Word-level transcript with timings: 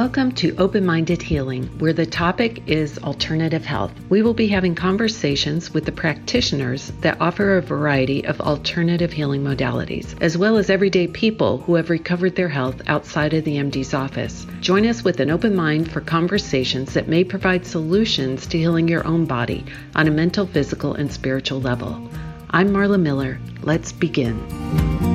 Welcome 0.00 0.32
to 0.36 0.56
Open 0.56 0.86
Minded 0.86 1.20
Healing, 1.20 1.64
where 1.78 1.92
the 1.92 2.06
topic 2.06 2.66
is 2.66 2.98
alternative 3.00 3.66
health. 3.66 3.92
We 4.08 4.22
will 4.22 4.32
be 4.32 4.48
having 4.48 4.74
conversations 4.74 5.74
with 5.74 5.84
the 5.84 5.92
practitioners 5.92 6.90
that 7.02 7.20
offer 7.20 7.58
a 7.58 7.60
variety 7.60 8.24
of 8.24 8.40
alternative 8.40 9.12
healing 9.12 9.44
modalities, 9.44 10.18
as 10.22 10.38
well 10.38 10.56
as 10.56 10.70
everyday 10.70 11.06
people 11.06 11.58
who 11.58 11.74
have 11.74 11.90
recovered 11.90 12.34
their 12.34 12.48
health 12.48 12.80
outside 12.86 13.34
of 13.34 13.44
the 13.44 13.58
MD's 13.58 13.92
office. 13.92 14.46
Join 14.62 14.86
us 14.86 15.04
with 15.04 15.20
an 15.20 15.28
open 15.28 15.54
mind 15.54 15.92
for 15.92 16.00
conversations 16.00 16.94
that 16.94 17.06
may 17.06 17.22
provide 17.22 17.66
solutions 17.66 18.46
to 18.46 18.56
healing 18.56 18.88
your 18.88 19.06
own 19.06 19.26
body 19.26 19.66
on 19.94 20.08
a 20.08 20.10
mental, 20.10 20.46
physical, 20.46 20.94
and 20.94 21.12
spiritual 21.12 21.60
level. 21.60 22.08
I'm 22.48 22.70
Marla 22.70 22.98
Miller. 22.98 23.38
Let's 23.60 23.92
begin. 23.92 25.09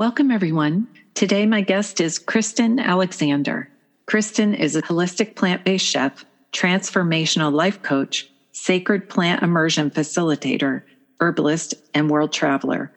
Welcome, 0.00 0.30
everyone. 0.30 0.88
Today, 1.12 1.44
my 1.44 1.60
guest 1.60 2.00
is 2.00 2.18
Kristen 2.18 2.78
Alexander. 2.78 3.68
Kristen 4.06 4.54
is 4.54 4.74
a 4.74 4.80
holistic 4.80 5.36
plant 5.36 5.62
based 5.62 5.84
chef, 5.84 6.24
transformational 6.54 7.52
life 7.52 7.82
coach, 7.82 8.30
sacred 8.52 9.10
plant 9.10 9.42
immersion 9.42 9.90
facilitator, 9.90 10.84
herbalist, 11.20 11.74
and 11.92 12.08
world 12.08 12.32
traveler. 12.32 12.90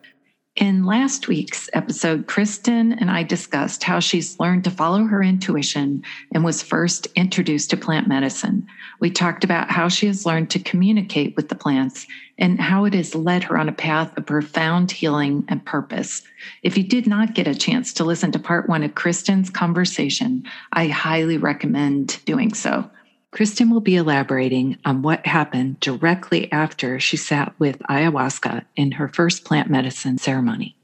In 0.56 0.84
last 0.84 1.26
week's 1.26 1.68
episode, 1.72 2.28
Kristen 2.28 2.92
and 2.92 3.10
I 3.10 3.24
discussed 3.24 3.82
how 3.82 3.98
she's 3.98 4.38
learned 4.38 4.62
to 4.64 4.70
follow 4.70 5.02
her 5.02 5.20
intuition 5.20 6.04
and 6.32 6.44
was 6.44 6.62
first 6.62 7.08
introduced 7.16 7.70
to 7.70 7.76
plant 7.76 8.06
medicine. 8.06 8.64
We 9.00 9.10
talked 9.10 9.42
about 9.42 9.72
how 9.72 9.88
she 9.88 10.06
has 10.06 10.24
learned 10.24 10.50
to 10.50 10.60
communicate 10.60 11.34
with 11.34 11.48
the 11.48 11.56
plants 11.56 12.06
and 12.38 12.60
how 12.60 12.84
it 12.84 12.94
has 12.94 13.16
led 13.16 13.42
her 13.42 13.58
on 13.58 13.68
a 13.68 13.72
path 13.72 14.16
of 14.16 14.26
profound 14.26 14.92
healing 14.92 15.44
and 15.48 15.64
purpose. 15.64 16.22
If 16.62 16.78
you 16.78 16.84
did 16.84 17.08
not 17.08 17.34
get 17.34 17.48
a 17.48 17.54
chance 17.56 17.92
to 17.94 18.04
listen 18.04 18.30
to 18.30 18.38
part 18.38 18.68
one 18.68 18.84
of 18.84 18.94
Kristen's 18.94 19.50
conversation, 19.50 20.44
I 20.72 20.86
highly 20.86 21.36
recommend 21.36 22.24
doing 22.26 22.54
so. 22.54 22.88
Kristen 23.34 23.68
will 23.68 23.80
be 23.80 23.96
elaborating 23.96 24.78
on 24.84 25.02
what 25.02 25.26
happened 25.26 25.80
directly 25.80 26.50
after 26.52 27.00
she 27.00 27.16
sat 27.16 27.52
with 27.58 27.80
ayahuasca 27.80 28.64
in 28.76 28.92
her 28.92 29.08
first 29.08 29.44
plant 29.44 29.68
medicine 29.68 30.18
ceremony. 30.18 30.76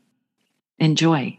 Enjoy. 0.80 1.38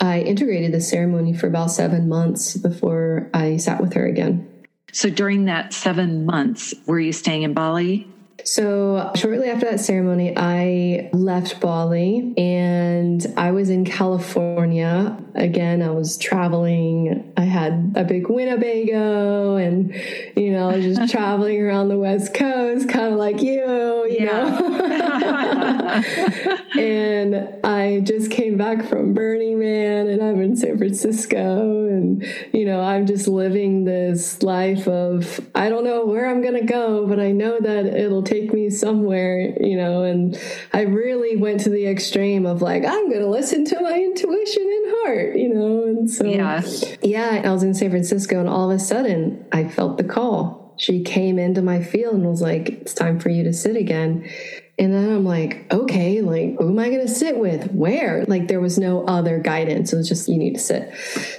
I 0.00 0.20
integrated 0.20 0.72
the 0.72 0.80
ceremony 0.80 1.34
for 1.34 1.46
about 1.46 1.70
seven 1.70 2.08
months 2.08 2.56
before 2.56 3.28
I 3.34 3.58
sat 3.58 3.82
with 3.82 3.92
her 3.92 4.06
again. 4.06 4.48
So 4.92 5.10
during 5.10 5.44
that 5.44 5.74
seven 5.74 6.24
months, 6.24 6.72
were 6.86 6.98
you 6.98 7.12
staying 7.12 7.42
in 7.42 7.52
Bali? 7.52 8.08
So, 8.44 9.10
shortly 9.14 9.50
after 9.50 9.66
that 9.70 9.80
ceremony, 9.80 10.32
I 10.36 11.10
left 11.12 11.60
Bali 11.60 12.34
and 12.38 13.26
I 13.36 13.50
was 13.50 13.68
in 13.68 13.84
California. 13.84 15.18
Again, 15.34 15.82
I 15.82 15.90
was 15.90 16.16
traveling. 16.16 17.32
I 17.36 17.42
had 17.42 17.94
a 17.96 18.04
big 18.04 18.28
Winnebago 18.28 19.56
and, 19.56 19.92
you 20.36 20.52
know, 20.52 20.80
just 20.80 21.10
traveling 21.12 21.60
around 21.60 21.88
the 21.88 21.98
West 21.98 22.32
Coast, 22.32 22.88
kind 22.88 23.12
of 23.12 23.18
like 23.18 23.42
you, 23.42 24.06
you 24.08 24.16
yeah. 24.20 24.24
know. 24.24 25.78
and 26.78 27.48
I 27.64 28.00
just 28.00 28.30
came 28.30 28.56
back 28.56 28.84
from 28.84 29.14
Burning 29.14 29.58
Man 29.58 30.06
and 30.06 30.22
I'm 30.22 30.40
in 30.40 30.56
San 30.56 30.78
Francisco. 30.78 31.86
And, 31.88 32.24
you 32.52 32.64
know, 32.64 32.80
I'm 32.80 33.06
just 33.06 33.26
living 33.26 33.84
this 33.84 34.42
life 34.42 34.86
of, 34.86 35.40
I 35.54 35.68
don't 35.68 35.84
know 35.84 36.04
where 36.04 36.28
I'm 36.30 36.40
going 36.40 36.54
to 36.54 36.64
go, 36.64 37.06
but 37.06 37.18
I 37.18 37.32
know 37.32 37.58
that 37.60 37.86
it'll 37.86 38.22
take 38.28 38.52
me 38.52 38.70
somewhere, 38.70 39.54
you 39.60 39.76
know. 39.76 40.02
And 40.02 40.40
I 40.72 40.82
really 40.82 41.36
went 41.36 41.60
to 41.60 41.70
the 41.70 41.86
extreme 41.86 42.46
of 42.46 42.62
like, 42.62 42.84
I'm 42.84 43.08
going 43.08 43.20
to 43.20 43.28
listen 43.28 43.64
to 43.66 43.80
my 43.80 43.94
intuition 43.94 44.62
and 44.62 44.94
heart, 44.98 45.36
you 45.36 45.52
know. 45.52 45.84
And 45.84 46.10
so, 46.10 46.24
yeah. 46.24 46.62
yeah, 47.02 47.42
I 47.44 47.50
was 47.50 47.62
in 47.62 47.74
San 47.74 47.90
Francisco 47.90 48.38
and 48.38 48.48
all 48.48 48.70
of 48.70 48.76
a 48.76 48.80
sudden 48.80 49.46
I 49.52 49.68
felt 49.68 49.96
the 49.96 50.04
call. 50.04 50.74
She 50.76 51.02
came 51.02 51.40
into 51.40 51.60
my 51.60 51.82
field 51.82 52.14
and 52.14 52.24
was 52.24 52.40
like, 52.40 52.68
It's 52.68 52.94
time 52.94 53.18
for 53.18 53.30
you 53.30 53.42
to 53.44 53.52
sit 53.52 53.76
again. 53.76 54.30
And 54.78 54.94
then 54.94 55.10
I'm 55.10 55.24
like, 55.24 55.66
okay, 55.72 56.20
like, 56.20 56.56
who 56.58 56.68
am 56.68 56.78
I 56.78 56.88
going 56.88 57.00
to 57.00 57.12
sit 57.12 57.36
with? 57.36 57.72
Where? 57.72 58.24
Like, 58.26 58.46
there 58.46 58.60
was 58.60 58.78
no 58.78 59.04
other 59.06 59.40
guidance. 59.40 59.92
It 59.92 59.96
was 59.96 60.08
just, 60.08 60.28
you 60.28 60.38
need 60.38 60.54
to 60.54 60.60
sit. 60.60 60.92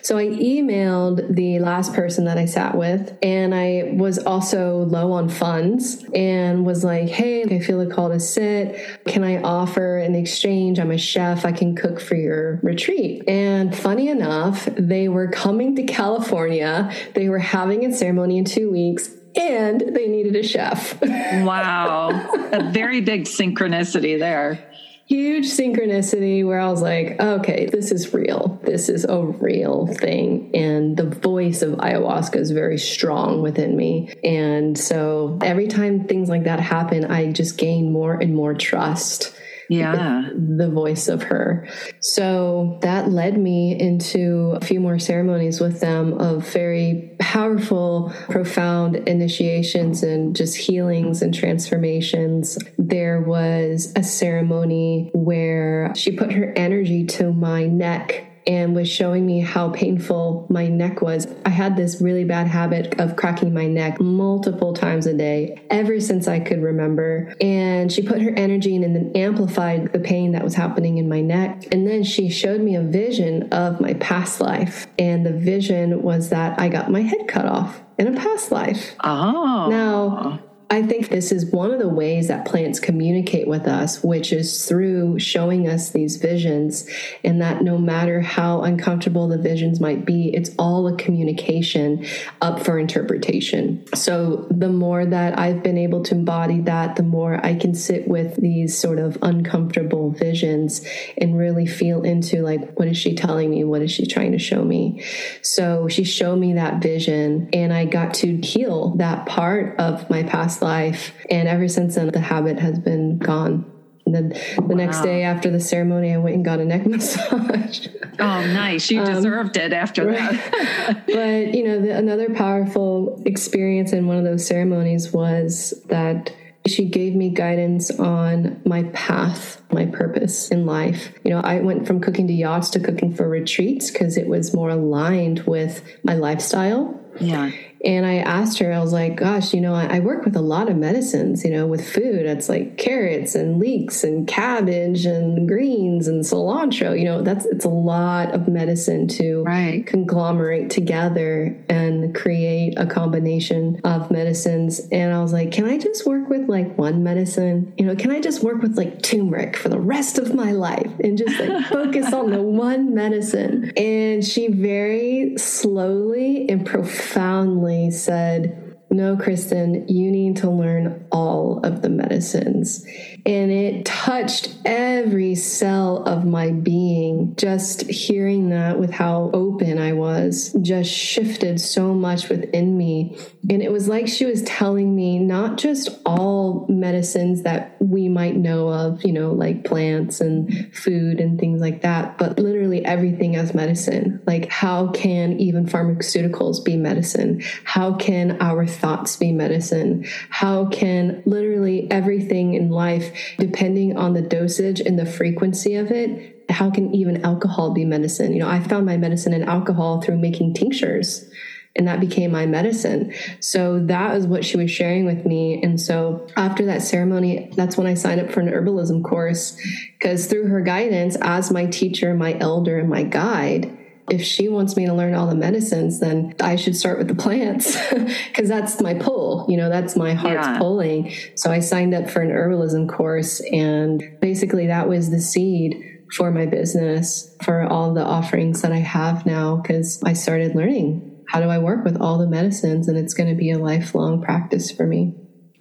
So 0.03 0.17
I 0.17 0.25
emailed 0.25 1.35
the 1.35 1.59
last 1.59 1.94
person 1.94 2.25
that 2.25 2.38
I 2.38 2.45
sat 2.45 2.75
with, 2.75 3.17
and 3.22 3.55
I 3.55 3.91
was 3.94 4.17
also 4.19 4.79
low 4.79 5.13
on 5.13 5.29
funds 5.29 6.03
and 6.13 6.66
was 6.66 6.83
like, 6.83 7.07
hey, 7.07 7.44
I 7.44 7.59
feel 7.59 7.79
a 7.79 7.88
call 7.88 8.09
to 8.09 8.19
sit. 8.19 9.05
Can 9.05 9.23
I 9.23 9.41
offer 9.41 9.99
an 9.99 10.16
exchange? 10.16 10.78
I'm 10.79 10.91
a 10.91 10.97
chef. 10.97 11.45
I 11.45 11.53
can 11.53 11.75
cook 11.75 12.01
for 12.01 12.16
your 12.16 12.59
retreat. 12.61 13.23
And 13.29 13.75
funny 13.75 14.09
enough, 14.09 14.67
they 14.78 15.07
were 15.07 15.29
coming 15.29 15.75
to 15.78 15.83
California. 15.83 16.91
They 17.13 17.29
were 17.29 17.39
having 17.39 17.85
a 17.85 17.94
ceremony 17.94 18.38
in 18.38 18.45
two 18.45 18.69
weeks 18.69 19.09
and 19.39 19.81
they 19.95 20.07
needed 20.07 20.35
a 20.35 20.44
chef. 20.44 21.01
wow. 21.01 22.09
A 22.51 22.72
very 22.72 23.01
big 23.01 23.23
synchronicity 23.23 24.19
there. 24.19 24.66
Huge 25.05 25.45
synchronicity 25.45 26.45
where 26.45 26.59
I 26.59 26.69
was 26.69 26.83
like, 26.83 27.19
okay, 27.19 27.66
this 27.66 27.91
is 27.91 28.13
real. 28.13 28.59
This 28.63 28.89
is 28.89 29.05
a 29.05 29.23
real 29.23 29.88
thing. 29.88 30.51
And 30.53 30.95
the 30.95 31.09
voice 31.09 31.63
of 31.63 31.73
ayahuasca 31.79 32.35
is 32.35 32.51
very 32.51 32.78
strong 32.78 33.41
within 33.41 33.75
me. 33.75 34.13
And 34.23 34.78
so 34.78 35.39
every 35.41 35.67
time 35.67 36.03
things 36.03 36.29
like 36.29 36.44
that 36.44 36.59
happen, 36.59 37.05
I 37.05 37.31
just 37.31 37.57
gain 37.57 37.91
more 37.91 38.13
and 38.13 38.35
more 38.35 38.53
trust 38.53 39.35
yeah. 39.69 40.30
the 40.35 40.69
voice 40.69 41.07
of 41.07 41.24
her. 41.24 41.68
So 42.00 42.80
that 42.81 43.09
led 43.09 43.38
me 43.38 43.80
into 43.80 44.57
a 44.59 44.66
few 44.66 44.80
more 44.80 45.00
ceremonies 45.00 45.59
with 45.59 45.80
them 45.80 46.13
of 46.19 46.47
very 46.52 47.16
powerful 47.19 48.13
profound 48.29 48.96
initiations 48.96 50.03
and 50.03 50.35
just 50.35 50.58
healings 50.58 51.22
and 51.22 51.34
transformations. 51.34 52.58
There 52.78 53.22
was 53.22 53.94
a 53.96 54.03
ceremony 54.03 55.12
where 55.13 55.94
she 55.96 56.12
put 56.12 56.31
her 56.34 56.52
energy 56.56 57.06
to 57.06 57.31
my 57.31 57.68
neck 57.68 58.28
and 58.49 58.75
was 58.75 58.89
showing 58.89 59.27
me 59.27 59.39
how 59.41 59.69
painful 59.69 60.47
my 60.49 60.67
neck 60.67 61.03
was. 61.03 61.27
I 61.45 61.49
had 61.49 61.77
this 61.77 62.01
really 62.01 62.23
bad 62.23 62.47
habit 62.47 62.99
of 62.99 63.15
cracking 63.15 63.53
my 63.53 63.67
neck 63.67 64.01
multiple 64.01 64.73
times 64.73 65.05
a 65.05 65.13
day 65.13 65.61
ever 65.69 65.99
since 65.99 66.27
I 66.27 66.39
could 66.39 66.63
remember. 66.63 67.35
And 67.39 67.91
she 67.91 68.01
put 68.01 68.23
her 68.23 68.33
energy 68.35 68.73
in 68.73 68.83
and 68.83 68.95
then 68.95 69.11
amplified 69.15 69.93
the 69.93 69.99
pain 69.99 70.31
that 70.31 70.43
was 70.43 70.55
happening 70.55 70.97
in 70.97 71.07
my 71.07 71.21
neck. 71.21 71.67
And 71.71 71.87
then 71.87 72.03
she 72.03 72.27
showed 72.27 72.59
me 72.59 72.75
a 72.75 72.81
vision 72.81 73.53
of 73.53 73.79
my 73.79 73.93
past 73.93 74.41
life. 74.41 74.87
And 74.97 75.23
the 75.23 75.33
vision 75.33 76.01
was 76.01 76.29
that 76.29 76.59
I 76.59 76.69
got 76.69 76.89
my 76.89 77.01
head 77.01 77.27
cut 77.27 77.45
off 77.45 77.83
in 77.99 78.07
a 78.07 78.19
past 78.19 78.51
life. 78.51 78.95
Oh. 79.03 79.67
Now, 79.69 80.39
I 80.72 80.84
think 80.84 81.09
this 81.09 81.31
is 81.31 81.47
one 81.47 81.72
of 81.72 81.80
the 81.80 81.90
ways 81.90 82.28
that 82.28 82.46
plants 82.46 82.80
communicate 82.80 83.47
with 83.47 83.68
us, 83.68 84.03
which 84.03 84.31
is 84.31 84.68
through 84.68 85.18
showing 85.18 85.68
us 85.68 85.90
these 85.90 86.18
visions, 86.18 86.88
and 87.24 87.41
that 87.41 87.63
no 87.63 87.80
matter 87.80 88.22
how 88.22 88.62
uncomfortable 88.62 89.28
the 89.28 89.40
visions 89.40 89.79
might 89.79 90.06
be, 90.06 90.29
it's 90.35 90.52
all 90.59 90.88
a 90.88 90.96
communication 90.96 92.06
up 92.41 92.59
for 92.63 92.78
interpretation. 92.78 93.84
So, 93.96 94.47
the 94.52 94.69
more 94.69 95.08
that 95.08 95.40
I've 95.40 95.63
been 95.63 95.78
able 95.79 96.03
to 96.03 96.13
embody 96.13 96.62
that, 96.62 96.97
the 96.97 97.03
more 97.03 97.44
I 97.44 97.56
can 97.56 97.74
sit 97.74 98.08
with 98.08 98.35
these 98.35 98.78
sort 98.78 99.00
of 99.00 99.18
uncomfortable 99.24 100.12
visions 100.12 100.85
and 101.18 101.35
really 101.35 101.66
feel 101.66 102.03
into 102.03 102.44
like, 102.44 102.78
what 102.78 102.88
is 102.88 102.97
she 102.97 103.16
telling 103.16 103.50
me? 103.50 103.63
What 103.63 103.81
is 103.81 103.91
she 103.91 104.06
trying 104.06 104.34
to 104.34 104.40
show 104.40 104.63
me? 104.63 105.03
So, 105.41 105.88
she 105.88 106.03
showed 106.03 106.38
me 106.38 106.53
that 106.53 106.79
vision, 106.79 107.50
and 107.53 107.74
I 107.74 107.85
got 107.85 108.13
to 108.16 108.38
heal 108.38 108.94
that 108.97 109.25
part 109.25 109.79
of 109.79 110.08
my 110.12 110.22
past 110.22 110.59
life. 110.62 111.14
And 111.30 111.47
ever 111.47 111.68
since 111.68 111.96
then, 111.96 112.08
the 112.08 112.20
habit 112.20 112.59
has 112.59 112.80
been 112.80 113.18
gone. 113.18 113.72
And 114.06 114.16
then 114.16 114.29
the 114.56 114.61
wow. 114.61 114.76
next 114.76 115.02
day 115.02 115.23
after 115.23 115.52
the 115.52 115.59
ceremony, 115.59 116.14
I 116.14 116.17
went 116.17 116.35
and 116.35 116.44
got 116.44 116.59
a 116.59 116.66
neck 116.66 116.85
massage. 116.88 117.88
Oh, 118.20 118.41
nice. 118.47 118.90
You 118.90 119.02
um, 119.02 119.14
deserved 119.14 119.58
um, 119.58 119.64
it 119.66 119.73
after 119.73 120.08
right. 120.08 120.17
that. 120.17 121.03
but, 121.06 121.53
you 121.53 121.64
know, 121.64 121.79
the, 121.79 121.96
another 121.96 122.34
powerful 122.34 123.22
experience 123.26 123.94
in 123.94 124.08
one 124.08 124.17
of 124.17 124.23
those 124.23 124.47
ceremonies 124.47 125.11
was 125.11 125.73
that 125.88 126.34
she 126.66 126.85
gave 126.85 127.16
me 127.16 127.29
guidance 127.29 127.91
on 127.91 128.62
my 128.66 128.84
path, 128.94 129.62
my 129.72 129.85
purpose 129.85 130.50
in 130.50 130.66
life. 130.66 131.14
You 131.23 131.32
know, 131.32 131.41
I 131.41 131.59
went 131.59 131.88
from 131.88 132.00
cooking 132.00 132.28
to 132.28 132.34
yachts 132.34 132.70
to 132.72 132.79
cooking 132.79 133.14
for 133.14 133.28
retreats 133.28 133.91
because 133.91 134.17
it 134.17 134.28
was 134.28 134.53
more 134.53 134.70
aligned 134.70 135.41
with 135.41 135.84
my 136.03 136.16
lifestyle 136.16 137.00
Yeah. 137.19 137.51
And 137.85 138.05
I 138.05 138.17
asked 138.17 138.59
her, 138.59 138.73
I 138.73 138.79
was 138.79 138.91
like, 138.91 139.16
gosh, 139.16 139.53
you 139.53 139.61
know, 139.61 139.73
I, 139.73 139.97
I, 139.97 139.99
work 139.99 140.25
with 140.25 140.35
a 140.35 140.41
lot 140.41 140.69
of 140.69 140.75
medicines, 140.75 141.45
you 141.45 141.51
know, 141.51 141.66
with 141.66 141.87
food. 141.87 142.25
It's 142.25 142.49
like 142.49 142.77
carrots 142.77 143.35
and 143.35 143.57
leeks 143.57 144.03
and 144.03 144.27
cabbage 144.27 145.05
and 145.05 145.47
greens 145.47 146.07
and 146.07 146.25
cilantro. 146.25 146.97
You 146.97 147.05
know, 147.05 147.21
that's 147.21 147.45
it's 147.45 147.63
a 147.63 147.69
lot 147.69 148.33
of 148.33 148.49
medicine 148.49 149.07
to 149.09 149.43
right. 149.43 149.85
conglomerate 149.87 150.69
together 150.69 151.57
and 151.69 152.13
create 152.13 152.73
a 152.77 152.85
combination 152.85 153.79
of 153.85 154.11
medicines. 154.11 154.81
And 154.91 155.13
I 155.13 155.21
was 155.21 155.31
like, 155.31 155.51
can 155.51 155.66
I 155.66 155.77
just 155.77 156.05
work 156.05 156.27
with 156.27 156.49
like 156.49 156.77
one 156.77 157.01
medicine? 157.01 157.73
You 157.77 157.85
know, 157.85 157.95
can 157.95 158.11
I 158.11 158.19
just 158.19 158.43
work 158.43 158.61
with 158.61 158.77
like 158.77 159.01
turmeric 159.01 159.55
for 159.55 159.69
the 159.69 159.79
rest 159.79 160.17
of 160.17 160.33
my 160.33 160.51
life 160.51 160.91
and 161.01 161.17
just 161.17 161.39
like 161.39 161.66
focus 161.67 162.11
on 162.13 162.31
the 162.31 162.41
one 162.41 162.93
medicine? 162.93 163.71
And 163.77 164.25
she 164.25 164.49
very 164.49 165.37
slowly 165.37 166.49
and 166.49 166.66
profoundly 166.66 167.09
family 167.09 167.91
said, 167.91 168.78
No, 168.91 169.17
Kristen, 169.17 169.88
you 169.88 170.11
need 170.11 170.38
to 170.38 170.50
learn 170.50 171.08
all 171.11 171.59
of 171.64 171.82
the 171.82 171.90
medicines. 171.90 172.85
And 173.26 173.52
it 173.52 173.85
touched 173.85 174.56
every 174.66 175.35
cell 175.35 176.03
of 176.03 176.26
my 176.26 176.52
being. 176.52 177.35
Just 177.35 177.82
hearing 177.90 178.50
that 178.50 178.79
with 178.79 178.91
how 178.91 179.29
open 179.34 179.79
I 179.79 179.94
was 179.94 180.56
just 180.61 180.91
shifted 180.91 181.59
so 181.59 181.94
much 181.94 182.29
within 182.29 182.78
me. 182.78 183.17
And 183.50 183.62
it 183.62 183.72
was 183.72 183.88
like 183.88 184.08
she 184.08 184.26
was 184.26 184.44
telling 184.44 184.96
me 184.96 185.20
not 185.20 185.58
just 185.58 185.90
all 186.05 186.66
medicines 186.70 187.44
that 187.44 187.76
we 187.79 188.09
might 188.09 188.35
know 188.35 188.70
of, 188.70 189.03
you 189.03 189.12
know, 189.12 189.32
like 189.32 189.66
plants 189.66 190.22
and 190.22 190.73
food 190.76 191.20
and 191.20 191.40
things 191.40 191.62
like 191.62 191.82
that, 191.82 192.17
but 192.17 192.40
literally 192.40 192.59
everything 192.85 193.35
as 193.35 193.53
medicine. 193.53 194.22
Like, 194.26 194.49
how 194.49 194.87
can 194.91 195.40
even 195.40 195.66
pharmaceuticals 195.66 196.64
be 196.64 196.78
medicine? 196.78 197.41
How 197.64 197.93
can 197.93 198.41
our 198.41 198.66
thoughts 198.66 199.16
be 199.16 199.31
medicine? 199.31 200.05
How 200.29 200.66
can 200.67 201.23
literally 201.26 201.90
everything 201.91 202.53
in 202.53 202.70
life, 202.70 203.35
depending 203.37 203.97
on 203.97 204.14
the 204.14 204.22
dosage 204.22 204.79
and 204.79 204.97
the 204.97 205.05
frequency 205.05 205.76
of 205.76 205.91
it, 205.91 206.46
how 206.49 206.72
can 206.72 206.93
even 206.96 207.23
alcohol 207.23 207.72
be 207.72 207.85
medicine? 207.85 208.34
You 208.34 208.40
know, 208.40 208.49
I 208.49 208.59
found 208.59 208.85
my 208.85 208.97
medicine 208.97 209.34
in 209.34 209.43
alcohol 209.43 210.02
through 210.02 210.17
making 210.17 210.55
tinctures 210.55 211.29
and 211.75 211.87
that 211.87 211.99
became 211.99 212.31
my 212.31 212.45
medicine. 212.45 213.13
So 213.39 213.79
that 213.85 214.16
is 214.17 214.27
what 214.27 214.43
she 214.43 214.57
was 214.57 214.71
sharing 214.71 215.05
with 215.05 215.25
me. 215.25 215.61
And 215.61 215.79
so 215.79 216.27
after 216.35 216.66
that 216.66 216.81
ceremony, 216.81 217.51
that's 217.55 217.77
when 217.77 217.87
I 217.87 217.93
signed 217.93 218.19
up 218.19 218.31
for 218.31 218.41
an 218.41 218.49
herbalism 218.49 219.03
course 219.03 219.57
because 219.97 220.27
through 220.27 220.47
her 220.47 220.61
guidance 220.61 221.16
as 221.21 221.51
my 221.51 221.67
teacher, 221.67 222.13
my 222.13 222.37
elder, 222.39 222.79
and 222.79 222.89
my 222.89 223.03
guide, 223.03 223.77
if 224.09 224.23
she 224.23 224.49
wants 224.49 224.75
me 224.75 224.87
to 224.87 224.93
learn 224.93 225.13
all 225.13 225.27
the 225.27 225.35
medicines, 225.35 225.99
then 225.99 226.33
I 226.41 226.55
should 226.55 226.75
start 226.75 226.97
with 226.97 227.07
the 227.07 227.16
plants 227.16 227.77
because 228.27 228.49
that's 228.49 228.81
my 228.81 228.95
pull. 228.95 229.45
You 229.47 229.57
know, 229.57 229.69
that's 229.69 229.95
my 229.95 230.13
heart's 230.13 230.47
yeah. 230.47 230.57
pulling. 230.57 231.13
So 231.35 231.51
I 231.51 231.59
signed 231.59 231.93
up 231.93 232.09
for 232.09 232.21
an 232.21 232.29
herbalism 232.29 232.89
course, 232.89 233.39
and 233.51 234.01
basically 234.19 234.67
that 234.67 234.89
was 234.89 235.11
the 235.11 235.21
seed 235.21 235.85
for 236.11 236.31
my 236.31 236.47
business 236.47 237.35
for 237.43 237.63
all 237.63 237.93
the 237.93 238.03
offerings 238.03 238.63
that 238.63 238.71
I 238.71 238.77
have 238.79 239.27
now 239.27 239.57
because 239.57 240.01
I 240.03 240.13
started 240.13 240.55
learning 240.55 241.09
how 241.29 241.40
do 241.40 241.47
I 241.47 241.59
work 241.59 241.85
with 241.85 242.02
all 242.02 242.17
the 242.17 242.28
medicines? 242.28 242.87
And 242.87 242.97
it's 242.97 243.14
going 243.14 243.29
to 243.29 243.35
be 243.35 243.52
a 243.52 243.59
lifelong 243.59 244.22
practice 244.22 244.72
for 244.72 244.85
me. 244.85 245.16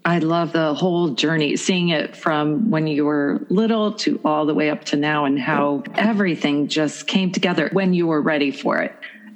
I 0.04 0.18
love 0.20 0.52
the 0.52 0.72
whole 0.72 1.10
journey, 1.10 1.56
seeing 1.56 1.90
it 1.90 2.16
from 2.16 2.70
when 2.70 2.86
you 2.86 3.04
were 3.04 3.46
little 3.50 3.92
to 3.94 4.18
all 4.24 4.46
the 4.46 4.54
way 4.54 4.70
up 4.70 4.84
to 4.84 4.96
now, 4.96 5.26
and 5.26 5.38
how 5.38 5.82
everything 5.96 6.68
just 6.68 7.06
came 7.06 7.30
together 7.30 7.68
when 7.72 7.92
you 7.92 8.06
were 8.06 8.22
ready 8.22 8.50
for 8.50 8.78
it. 8.80 8.94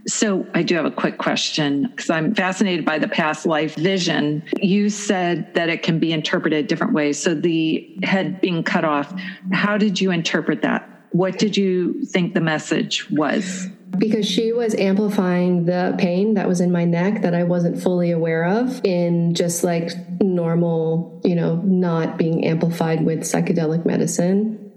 So, 0.08 0.46
I 0.54 0.62
do 0.62 0.74
have 0.76 0.86
a 0.86 0.90
quick 0.90 1.18
question 1.18 1.88
because 1.88 2.10
I'm 2.10 2.34
fascinated 2.34 2.84
by 2.84 2.98
the 2.98 3.06
past 3.06 3.44
life 3.44 3.74
vision. 3.74 4.42
You 4.56 4.88
said 4.88 5.54
that 5.54 5.68
it 5.68 5.82
can 5.82 5.98
be 6.00 6.12
interpreted 6.12 6.66
different 6.66 6.94
ways. 6.94 7.22
So, 7.22 7.34
the 7.34 7.98
head 8.02 8.40
being 8.40 8.64
cut 8.64 8.84
off, 8.84 9.12
how 9.52 9.76
did 9.76 10.00
you 10.00 10.10
interpret 10.10 10.62
that? 10.62 10.88
What 11.12 11.38
did 11.38 11.56
you 11.56 12.04
think 12.06 12.34
the 12.34 12.40
message 12.40 13.08
was? 13.10 13.68
Because 13.98 14.26
she 14.26 14.52
was 14.52 14.74
amplifying 14.74 15.66
the 15.66 15.94
pain 15.98 16.34
that 16.34 16.48
was 16.48 16.60
in 16.60 16.72
my 16.72 16.84
neck 16.84 17.22
that 17.22 17.34
I 17.34 17.44
wasn't 17.44 17.82
fully 17.82 18.10
aware 18.10 18.44
of 18.44 18.80
in 18.84 19.34
just 19.34 19.64
like 19.64 19.92
normal, 20.20 21.20
you 21.24 21.34
know, 21.34 21.56
not 21.56 22.16
being 22.16 22.46
amplified 22.46 23.04
with 23.04 23.20
psychedelic 23.20 23.84
medicine. 23.84 24.72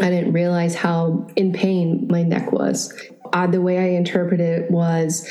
I 0.00 0.10
didn't 0.10 0.32
realize 0.32 0.74
how 0.74 1.28
in 1.36 1.52
pain 1.52 2.08
my 2.10 2.22
neck 2.22 2.52
was. 2.52 2.92
Uh, 3.32 3.46
the 3.46 3.60
way 3.60 3.78
I 3.78 3.96
interpret 3.96 4.40
it 4.40 4.70
was 4.70 5.28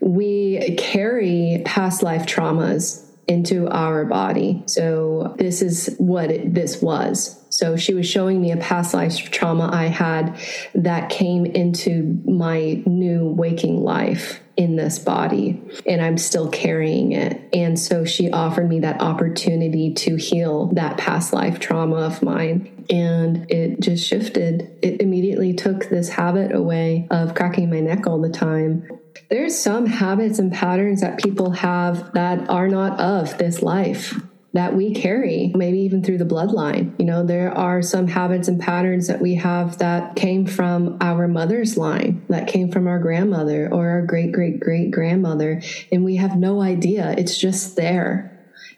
we 0.00 0.76
carry 0.76 1.62
past 1.64 2.02
life 2.02 2.26
traumas 2.26 3.08
into 3.28 3.68
our 3.68 4.04
body. 4.04 4.62
So 4.66 5.34
this 5.38 5.62
is 5.62 5.94
what 5.98 6.30
it, 6.30 6.54
this 6.54 6.82
was. 6.82 7.41
So 7.62 7.76
she 7.76 7.94
was 7.94 8.08
showing 8.08 8.40
me 8.40 8.50
a 8.50 8.56
past 8.56 8.92
life 8.92 9.30
trauma 9.30 9.70
I 9.72 9.84
had 9.84 10.36
that 10.74 11.10
came 11.10 11.46
into 11.46 12.20
my 12.24 12.82
new 12.86 13.26
waking 13.26 13.84
life 13.84 14.40
in 14.56 14.74
this 14.74 14.98
body 14.98 15.62
and 15.86 16.02
I'm 16.02 16.18
still 16.18 16.50
carrying 16.50 17.12
it. 17.12 17.40
And 17.52 17.78
so 17.78 18.04
she 18.04 18.32
offered 18.32 18.68
me 18.68 18.80
that 18.80 19.00
opportunity 19.00 19.94
to 19.94 20.16
heal 20.16 20.72
that 20.72 20.98
past 20.98 21.32
life 21.32 21.60
trauma 21.60 21.98
of 21.98 22.20
mine. 22.20 22.84
And 22.90 23.48
it 23.48 23.78
just 23.78 24.04
shifted. 24.08 24.76
It 24.82 25.00
immediately 25.00 25.54
took 25.54 25.88
this 25.88 26.08
habit 26.08 26.52
away 26.52 27.06
of 27.12 27.36
cracking 27.36 27.70
my 27.70 27.78
neck 27.78 28.08
all 28.08 28.20
the 28.20 28.28
time. 28.28 28.88
There's 29.30 29.56
some 29.56 29.86
habits 29.86 30.40
and 30.40 30.52
patterns 30.52 31.00
that 31.00 31.22
people 31.22 31.52
have 31.52 32.12
that 32.14 32.50
are 32.50 32.66
not 32.66 32.98
of 32.98 33.38
this 33.38 33.62
life 33.62 34.20
that 34.52 34.74
we 34.74 34.94
carry, 34.94 35.52
maybe 35.54 35.78
even 35.80 36.02
through 36.02 36.18
the 36.18 36.24
bloodline. 36.24 36.98
You 36.98 37.06
know, 37.06 37.24
there 37.24 37.56
are 37.56 37.80
some 37.82 38.06
habits 38.06 38.48
and 38.48 38.60
patterns 38.60 39.06
that 39.06 39.20
we 39.20 39.34
have 39.36 39.78
that 39.78 40.16
came 40.16 40.46
from 40.46 40.98
our 41.00 41.26
mother's 41.26 41.76
line, 41.76 42.24
that 42.28 42.48
came 42.48 42.70
from 42.70 42.86
our 42.86 42.98
grandmother 42.98 43.68
or 43.72 43.88
our 43.88 44.02
great 44.02 44.32
great 44.32 44.60
great 44.60 44.90
grandmother, 44.90 45.62
and 45.90 46.04
we 46.04 46.16
have 46.16 46.36
no 46.36 46.60
idea. 46.60 47.14
It's 47.16 47.38
just 47.38 47.76
there. 47.76 48.31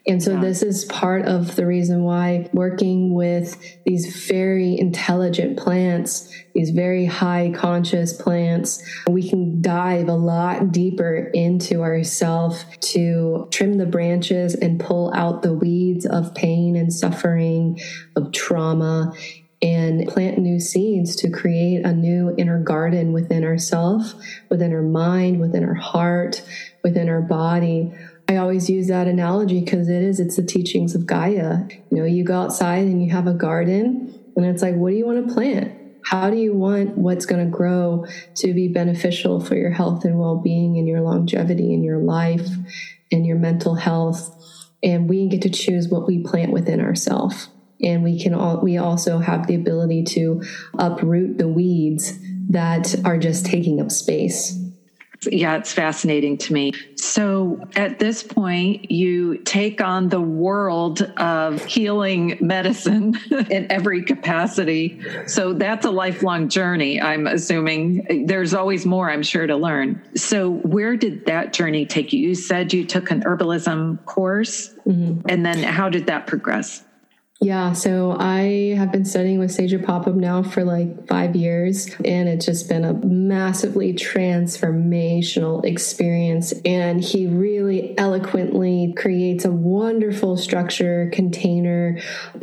And 0.07 0.21
so, 0.21 0.33
yeah. 0.33 0.41
this 0.41 0.61
is 0.61 0.85
part 0.85 1.25
of 1.25 1.55
the 1.55 1.65
reason 1.65 2.03
why 2.03 2.47
working 2.53 3.15
with 3.15 3.59
these 3.85 4.27
very 4.27 4.77
intelligent 4.77 5.57
plants, 5.57 6.31
these 6.53 6.69
very 6.69 7.05
high 7.05 7.51
conscious 7.55 8.13
plants, 8.13 8.83
we 9.09 9.27
can 9.27 9.63
dive 9.63 10.07
a 10.07 10.13
lot 10.13 10.71
deeper 10.71 11.31
into 11.33 11.81
ourself 11.81 12.65
to 12.81 13.47
trim 13.51 13.79
the 13.79 13.87
branches 13.87 14.53
and 14.53 14.79
pull 14.79 15.11
out 15.15 15.41
the 15.41 15.53
weeds 15.53 16.05
of 16.05 16.35
pain 16.35 16.75
and 16.75 16.93
suffering, 16.93 17.79
of 18.15 18.31
trauma, 18.31 19.11
and 19.63 20.07
plant 20.07 20.37
new 20.37 20.59
seeds 20.59 21.15
to 21.15 21.31
create 21.31 21.83
a 21.83 21.91
new 21.91 22.35
inner 22.37 22.59
garden 22.59 23.11
within 23.11 23.43
ourself, 23.43 24.13
within 24.49 24.71
our 24.71 24.83
mind, 24.83 25.39
within 25.39 25.63
our 25.63 25.73
heart, 25.73 26.43
within 26.83 27.09
our 27.09 27.21
body 27.21 27.91
I 28.27 28.37
always 28.37 28.69
use 28.69 28.87
that 28.87 29.07
analogy 29.07 29.59
because 29.59 29.87
it 29.87 30.01
is, 30.01 30.19
it's 30.19 30.35
the 30.35 30.43
teachings 30.43 30.95
of 30.95 31.05
Gaia. 31.05 31.59
You 31.91 31.97
know, 31.97 32.05
you 32.05 32.23
go 32.23 32.41
outside 32.41 32.85
and 32.85 33.03
you 33.03 33.11
have 33.11 33.27
a 33.27 33.33
garden, 33.33 34.19
and 34.35 34.45
it's 34.45 34.61
like, 34.61 34.75
what 34.75 34.89
do 34.89 34.95
you 34.95 35.05
want 35.05 35.27
to 35.27 35.33
plant? 35.33 35.73
How 36.05 36.29
do 36.29 36.37
you 36.37 36.53
want 36.53 36.97
what's 36.97 37.25
going 37.25 37.43
to 37.43 37.49
grow 37.49 38.05
to 38.35 38.53
be 38.53 38.67
beneficial 38.67 39.39
for 39.39 39.55
your 39.55 39.71
health 39.71 40.05
and 40.05 40.19
well 40.19 40.37
being 40.37 40.77
and 40.77 40.87
your 40.87 41.01
longevity 41.01 41.73
and 41.73 41.83
your 41.83 41.97
life 41.97 42.47
and 43.11 43.25
your 43.25 43.37
mental 43.37 43.75
health? 43.75 44.31
And 44.83 45.09
we 45.09 45.27
get 45.27 45.41
to 45.43 45.49
choose 45.49 45.87
what 45.87 46.05
we 46.05 46.19
plant 46.19 46.51
within 46.51 46.79
ourselves. 46.79 47.49
And 47.81 48.03
we 48.03 48.21
can 48.21 48.33
all, 48.33 48.61
we 48.61 48.77
also 48.77 49.17
have 49.17 49.47
the 49.47 49.55
ability 49.55 50.03
to 50.03 50.43
uproot 50.77 51.37
the 51.37 51.47
weeds 51.47 52.13
that 52.49 52.95
are 53.03 53.17
just 53.17 53.45
taking 53.45 53.81
up 53.81 53.91
space 53.91 54.64
yeah, 55.23 55.57
it's 55.57 55.71
fascinating 55.71 56.37
to 56.37 56.53
me. 56.53 56.73
So 56.95 57.67
at 57.75 57.99
this 57.99 58.23
point, 58.23 58.91
you 58.91 59.37
take 59.39 59.81
on 59.81 60.09
the 60.09 60.21
world 60.21 61.01
of 61.17 61.63
healing 61.65 62.37
medicine 62.41 63.15
in 63.49 63.71
every 63.71 64.03
capacity. 64.03 65.01
So 65.27 65.53
that's 65.53 65.85
a 65.85 65.91
lifelong 65.91 66.49
journey, 66.49 67.01
I'm 67.01 67.27
assuming. 67.27 68.25
There's 68.27 68.53
always 68.53 68.85
more, 68.85 69.09
I'm 69.09 69.23
sure, 69.23 69.47
to 69.47 69.55
learn. 69.55 70.01
So, 70.15 70.51
where 70.51 70.95
did 70.95 71.25
that 71.25 71.53
journey 71.53 71.85
take 71.85 72.13
you? 72.13 72.19
You 72.19 72.35
said 72.35 72.73
you 72.73 72.85
took 72.85 73.11
an 73.11 73.23
herbalism 73.23 74.03
course, 74.05 74.73
mm-hmm. 74.85 75.27
and 75.29 75.45
then 75.45 75.63
how 75.63 75.89
did 75.89 76.07
that 76.07 76.27
progress? 76.27 76.83
Yeah, 77.41 77.73
so 77.73 78.15
I 78.17 78.75
have 78.77 78.93
been 78.93 79.03
studying 79.03 79.39
with 79.39 79.51
Sajah 79.51 79.85
Popham 79.85 80.19
now 80.19 80.41
for 80.41 80.63
like 80.63 81.05
five 81.07 81.35
years, 81.35 81.89
and 82.05 82.29
it's 82.29 82.45
just 82.45 82.69
been 82.69 82.85
a 82.85 82.93
massively 82.93 83.93
transformational 83.93 85.63
experience. 85.65 86.53
And 86.63 87.03
he 87.03 87.27
really 87.27 87.95
eloquently 87.97 88.93
creates 88.97 89.43
a 89.43 89.51
wonderful 89.51 90.37
structure, 90.37 91.09
container 91.13 91.99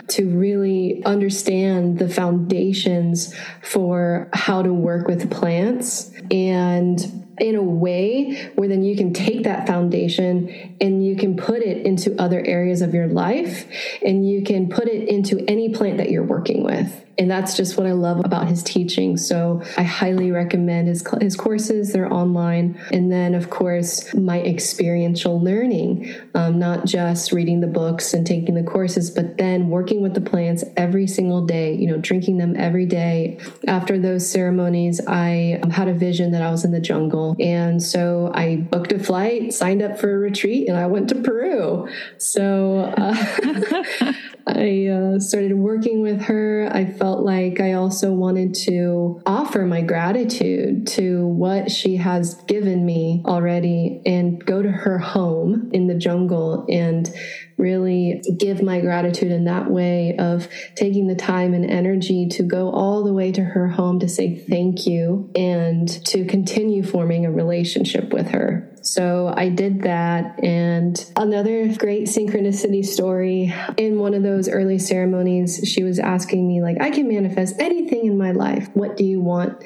to 0.08 0.28
really 0.28 1.02
understand 1.04 1.98
the 1.98 2.08
foundations 2.08 3.34
for 3.62 4.28
how 4.34 4.62
to 4.62 4.74
work 4.74 5.08
with 5.08 5.30
plants. 5.30 6.12
And 6.30 7.21
in 7.38 7.54
a 7.54 7.62
way 7.62 8.50
where 8.54 8.68
then 8.68 8.82
you 8.82 8.96
can 8.96 9.12
take 9.12 9.44
that 9.44 9.66
foundation 9.66 10.76
and 10.80 11.04
you 11.04 11.16
can 11.16 11.36
put 11.36 11.62
it 11.62 11.86
into 11.86 12.14
other 12.20 12.44
areas 12.44 12.82
of 12.82 12.94
your 12.94 13.06
life 13.06 13.66
and 14.04 14.28
you 14.28 14.42
can 14.42 14.68
put 14.68 14.88
it 14.88 15.08
into 15.08 15.42
any 15.48 15.68
plant 15.70 15.98
that 15.98 16.10
you're 16.10 16.22
working 16.22 16.62
with. 16.62 17.04
And 17.18 17.30
that's 17.30 17.56
just 17.56 17.76
what 17.76 17.86
I 17.86 17.92
love 17.92 18.24
about 18.24 18.48
his 18.48 18.62
teaching. 18.62 19.16
So 19.16 19.62
I 19.76 19.82
highly 19.82 20.30
recommend 20.30 20.88
his, 20.88 21.06
his 21.20 21.36
courses. 21.36 21.92
They're 21.92 22.12
online. 22.12 22.80
And 22.90 23.12
then, 23.12 23.34
of 23.34 23.50
course, 23.50 24.12
my 24.14 24.40
experiential 24.40 25.40
learning, 25.40 26.14
um, 26.34 26.58
not 26.58 26.86
just 26.86 27.32
reading 27.32 27.60
the 27.60 27.66
books 27.66 28.14
and 28.14 28.26
taking 28.26 28.54
the 28.54 28.62
courses, 28.62 29.10
but 29.10 29.36
then 29.36 29.68
working 29.68 30.00
with 30.00 30.14
the 30.14 30.20
plants 30.20 30.64
every 30.76 31.06
single 31.06 31.44
day, 31.44 31.74
you 31.74 31.86
know, 31.86 31.98
drinking 31.98 32.38
them 32.38 32.54
every 32.56 32.86
day. 32.86 33.38
After 33.66 33.98
those 33.98 34.28
ceremonies, 34.28 35.00
I 35.06 35.60
had 35.70 35.88
a 35.88 35.94
vision 35.94 36.32
that 36.32 36.42
I 36.42 36.50
was 36.50 36.64
in 36.64 36.72
the 36.72 36.80
jungle. 36.80 37.36
And 37.38 37.82
so 37.82 38.30
I 38.34 38.56
booked 38.56 38.92
a 38.92 38.98
flight, 38.98 39.52
signed 39.52 39.82
up 39.82 39.98
for 39.98 40.14
a 40.14 40.18
retreat, 40.18 40.68
and 40.68 40.76
I 40.76 40.86
went 40.86 41.08
to 41.10 41.16
Peru. 41.16 41.88
So 42.16 42.92
uh, 42.96 44.12
I 44.46 44.86
uh, 44.86 45.18
started 45.20 45.54
working 45.54 46.00
with 46.00 46.22
her. 46.22 46.68
I 46.72 46.86
felt 46.86 47.24
like 47.24 47.60
I 47.60 47.74
also 47.74 48.12
wanted 48.12 48.54
to 48.66 49.20
offer 49.24 49.64
my 49.64 49.82
gratitude 49.82 50.86
to 50.88 51.26
what 51.26 51.70
she 51.70 51.96
has 51.96 52.34
given 52.46 52.84
me 52.84 53.22
already 53.24 54.02
and 54.04 54.44
go 54.44 54.62
to 54.62 54.70
her 54.70 54.98
home 54.98 55.70
in 55.72 55.86
the 55.86 55.94
jungle 55.94 56.66
and 56.68 57.08
really 57.56 58.22
give 58.38 58.62
my 58.62 58.80
gratitude 58.80 59.30
in 59.30 59.44
that 59.44 59.70
way 59.70 60.16
of 60.18 60.48
taking 60.74 61.06
the 61.06 61.14
time 61.14 61.54
and 61.54 61.70
energy 61.70 62.26
to 62.28 62.42
go 62.42 62.70
all 62.70 63.04
the 63.04 63.12
way 63.12 63.30
to 63.30 63.42
her 63.42 63.68
home 63.68 64.00
to 64.00 64.08
say 64.08 64.34
thank 64.36 64.86
you 64.86 65.30
and 65.36 65.88
to 66.06 66.24
continue 66.24 66.82
forming 66.82 67.24
a 67.24 67.30
relationship 67.30 68.12
with 68.12 68.28
her. 68.30 68.71
So 68.82 69.32
I 69.34 69.48
did 69.48 69.82
that. 69.82 70.42
And 70.42 71.04
another 71.16 71.72
great 71.74 72.08
synchronicity 72.08 72.84
story 72.84 73.54
in 73.76 73.98
one 73.98 74.14
of 74.14 74.22
those 74.22 74.48
early 74.48 74.78
ceremonies, 74.78 75.60
she 75.64 75.82
was 75.82 75.98
asking 75.98 76.46
me, 76.46 76.62
like, 76.62 76.80
I 76.80 76.90
can 76.90 77.08
manifest 77.08 77.56
anything 77.58 78.06
in 78.06 78.18
my 78.18 78.32
life. 78.32 78.68
What 78.74 78.96
do 78.96 79.04
you 79.04 79.20
want? 79.20 79.62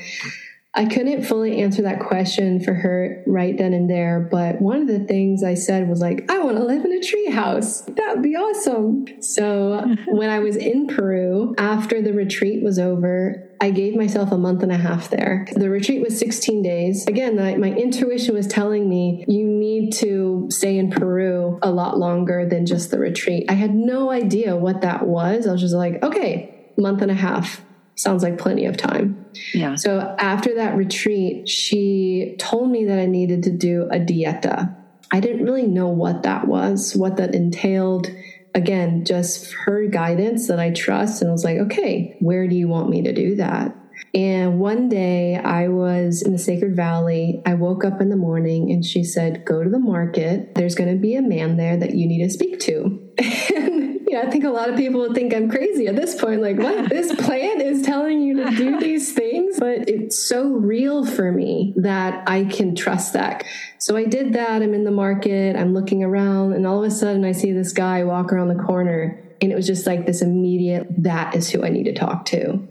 I 0.76 0.85
couldn't 0.85 1.25
fully 1.25 1.62
answer 1.62 1.83
that 1.83 2.00
question 2.00 2.61
for 2.61 2.75
her 2.75 3.23
right 3.26 3.56
then 3.56 3.73
and 3.73 3.88
there, 3.88 4.28
but 4.30 4.61
one 4.61 4.83
of 4.83 4.88
the 4.88 5.00
things 5.00 5.42
I 5.42 5.54
said 5.54 5.88
was 5.88 6.00
like, 6.00 6.30
I 6.30 6.38
want 6.38 6.59
to 6.59 6.64
live 6.64 6.85
in 6.85 6.92
a 6.92 7.00
treehouse. 7.00 7.87
That 7.97 8.14
would 8.14 8.23
be 8.23 8.37
awesome. 8.37 9.06
So 9.23 9.97
when 10.09 10.28
I 10.28 10.40
was 10.40 10.56
in 10.56 10.87
Peru, 10.87 11.54
after 11.56 12.02
the 12.02 12.12
retreat 12.12 12.62
was 12.62 12.78
over, 12.78 13.42
I 13.59 13.71
gave 13.71 13.97
myself 13.97 14.33
a 14.33 14.37
month 14.37 14.62
and 14.62 14.71
a 14.71 14.76
half 14.76 15.09
there. 15.09 15.47
The 15.54 15.71
retreat 15.71 16.02
was 16.02 16.18
16 16.18 16.62
days. 16.62 17.06
Again, 17.06 17.37
my, 17.37 17.56
my 17.56 17.71
intuition 17.71 18.35
was 18.35 18.47
telling 18.47 18.87
me 18.87 19.25
you 19.28 19.47
need 19.47 19.95
to 19.95 20.47
stay 20.50 20.76
in 20.76 20.90
Peru 20.90 21.59
a 21.62 21.71
lot 21.71 21.99
longer 21.99 22.47
than 22.47 22.66
just 22.66 22.90
the 22.90 22.99
retreat. 22.99 23.47
I 23.49 23.54
had 23.54 23.75
no 23.75 24.11
idea 24.11 24.54
what 24.54 24.83
that 24.83 25.06
was. 25.06 25.47
I 25.47 25.52
was 25.52 25.62
just 25.62 25.75
like, 25.75 26.02
okay, 26.02 26.71
month 26.76 27.00
and 27.00 27.11
a 27.11 27.14
half 27.14 27.62
sounds 27.95 28.23
like 28.23 28.37
plenty 28.38 28.66
of 28.66 28.76
time. 28.76 29.25
Yeah. 29.55 29.75
So 29.76 30.14
after 30.19 30.55
that 30.57 30.76
retreat, 30.76 31.49
she 31.49 32.37
told 32.38 32.71
me 32.71 32.85
that 32.87 32.99
I 32.99 33.07
needed 33.07 33.43
to 33.45 33.50
do 33.50 33.88
a 33.90 33.99
dieta. 33.99 34.75
I 35.12 35.21
didn't 35.21 35.45
really 35.45 35.66
know 35.66 35.88
what 35.88 36.23
that 36.25 36.47
was, 36.47 36.95
what 36.97 37.16
that 37.16 37.35
entailed. 37.35 38.09
Again, 38.55 39.05
just 39.05 39.52
her 39.64 39.87
guidance 39.87 40.49
that 40.49 40.59
I 40.59 40.71
trust. 40.71 41.21
And 41.21 41.31
I 41.31 41.33
was 41.33 41.45
like, 41.45 41.59
okay, 41.59 42.16
where 42.21 42.49
do 42.49 42.57
you 42.57 42.69
want 42.69 42.88
me 42.88 43.02
to 43.02 43.12
do 43.12 43.37
that? 43.37 43.76
And 44.14 44.59
one 44.59 44.88
day 44.88 45.37
I 45.37 45.69
was 45.69 46.23
in 46.23 46.33
the 46.33 46.38
Sacred 46.38 46.75
Valley. 46.75 47.43
I 47.45 47.55
woke 47.55 47.85
up 47.85 48.00
in 48.00 48.09
the 48.09 48.16
morning 48.16 48.71
and 48.73 48.85
she 48.85 49.05
said, 49.05 49.45
Go 49.45 49.62
to 49.62 49.69
the 49.69 49.78
market. 49.78 50.55
There's 50.55 50.75
going 50.75 50.90
to 50.90 51.00
be 51.00 51.16
a 51.16 51.23
man 51.23 51.57
there 51.57 51.76
that 51.76 51.95
you 51.95 52.07
need 52.07 52.25
to 52.25 52.31
speak 52.31 52.59
to. 52.61 53.12
yeah, 54.16 54.26
I 54.26 54.30
think 54.30 54.44
a 54.44 54.50
lot 54.50 54.70
of 54.70 54.76
people 54.76 55.00
would 55.00 55.14
think 55.14 55.35
I'm 55.35 55.50
crazy 55.50 55.87
at 55.87 55.96
this 55.96 56.18
point. 56.18 56.40
Like, 56.40 56.56
what? 56.56 56.88
this 56.88 57.14
plant 57.14 57.61
is 57.61 57.82
telling 57.82 58.20
you 58.20 58.44
to 58.44 58.50
do 58.50 58.80
these 58.80 59.12
things? 59.12 59.58
But 59.58 59.88
it's 59.88 60.28
so 60.28 60.49
real 60.49 61.04
for 61.04 61.30
me 61.30 61.75
that 61.76 62.28
I 62.28 62.44
can 62.44 62.75
trust 62.75 63.12
that. 63.12 63.44
So 63.78 63.96
I 63.96 64.04
did 64.04 64.32
that. 64.32 64.62
I'm 64.62 64.75
in 64.75 64.85
the 64.85 64.90
market, 64.90 65.56
I'm 65.56 65.75
looking 65.75 66.02
around, 66.02 66.54
and 66.54 66.66
all 66.66 66.82
of 66.82 66.85
a 66.85 66.94
sudden 66.94 67.25
I 67.25 67.32
see 67.32 67.52
this 67.52 67.73
guy 67.73 68.04
walk 68.04 68.32
around 68.32 68.49
the 68.49 68.62
corner. 68.62 69.23
And 69.42 69.52
it 69.52 69.54
was 69.54 69.66
just 69.66 69.87
like 69.87 70.06
this 70.06 70.23
immediate, 70.23 70.87
that 71.02 71.35
is 71.35 71.50
who 71.50 71.62
I 71.62 71.68
need 71.68 71.85
to 71.85 71.94
talk 71.94 72.25
to. 72.26 72.66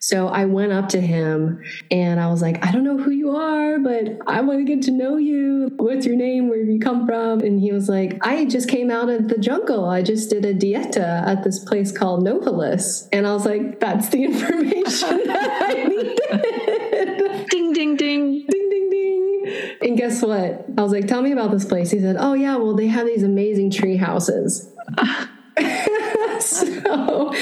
So 0.00 0.28
I 0.28 0.44
went 0.44 0.72
up 0.72 0.88
to 0.90 1.00
him 1.00 1.62
and 1.90 2.20
I 2.20 2.28
was 2.28 2.42
like, 2.42 2.64
I 2.64 2.70
don't 2.70 2.84
know 2.84 2.98
who 2.98 3.10
you 3.10 3.30
are, 3.36 3.78
but 3.78 4.18
I 4.26 4.40
want 4.40 4.58
to 4.60 4.64
get 4.64 4.82
to 4.84 4.90
know 4.90 5.16
you. 5.16 5.70
What's 5.76 6.06
your 6.06 6.16
name? 6.16 6.48
Where 6.48 6.64
do 6.64 6.70
you 6.70 6.80
come 6.80 7.06
from? 7.06 7.40
And 7.40 7.60
he 7.60 7.72
was 7.72 7.88
like, 7.88 8.18
I 8.22 8.44
just 8.44 8.68
came 8.68 8.90
out 8.90 9.08
of 9.08 9.28
the 9.28 9.38
jungle. 9.38 9.88
I 9.88 10.02
just 10.02 10.30
did 10.30 10.44
a 10.44 10.54
dieta 10.54 11.26
at 11.26 11.44
this 11.44 11.64
place 11.64 11.92
called 11.92 12.24
Novalis. 12.24 13.08
And 13.12 13.26
I 13.26 13.32
was 13.32 13.44
like, 13.44 13.80
that's 13.80 14.08
the 14.08 14.24
information 14.24 15.20
that 15.26 15.62
I 15.62 15.84
needed. 15.84 17.48
ding, 17.50 17.72
ding, 17.72 17.96
ding. 17.96 18.46
Ding, 18.48 18.70
ding, 18.70 18.90
ding. 18.90 19.76
And 19.82 19.96
guess 19.96 20.22
what? 20.22 20.66
I 20.76 20.82
was 20.82 20.92
like, 20.92 21.06
tell 21.06 21.22
me 21.22 21.32
about 21.32 21.50
this 21.50 21.64
place. 21.64 21.90
He 21.90 22.00
said, 22.00 22.16
oh, 22.18 22.34
yeah, 22.34 22.56
well, 22.56 22.74
they 22.74 22.88
have 22.88 23.06
these 23.06 23.22
amazing 23.22 23.70
tree 23.70 23.96
houses. 23.96 24.68
so 26.40 27.32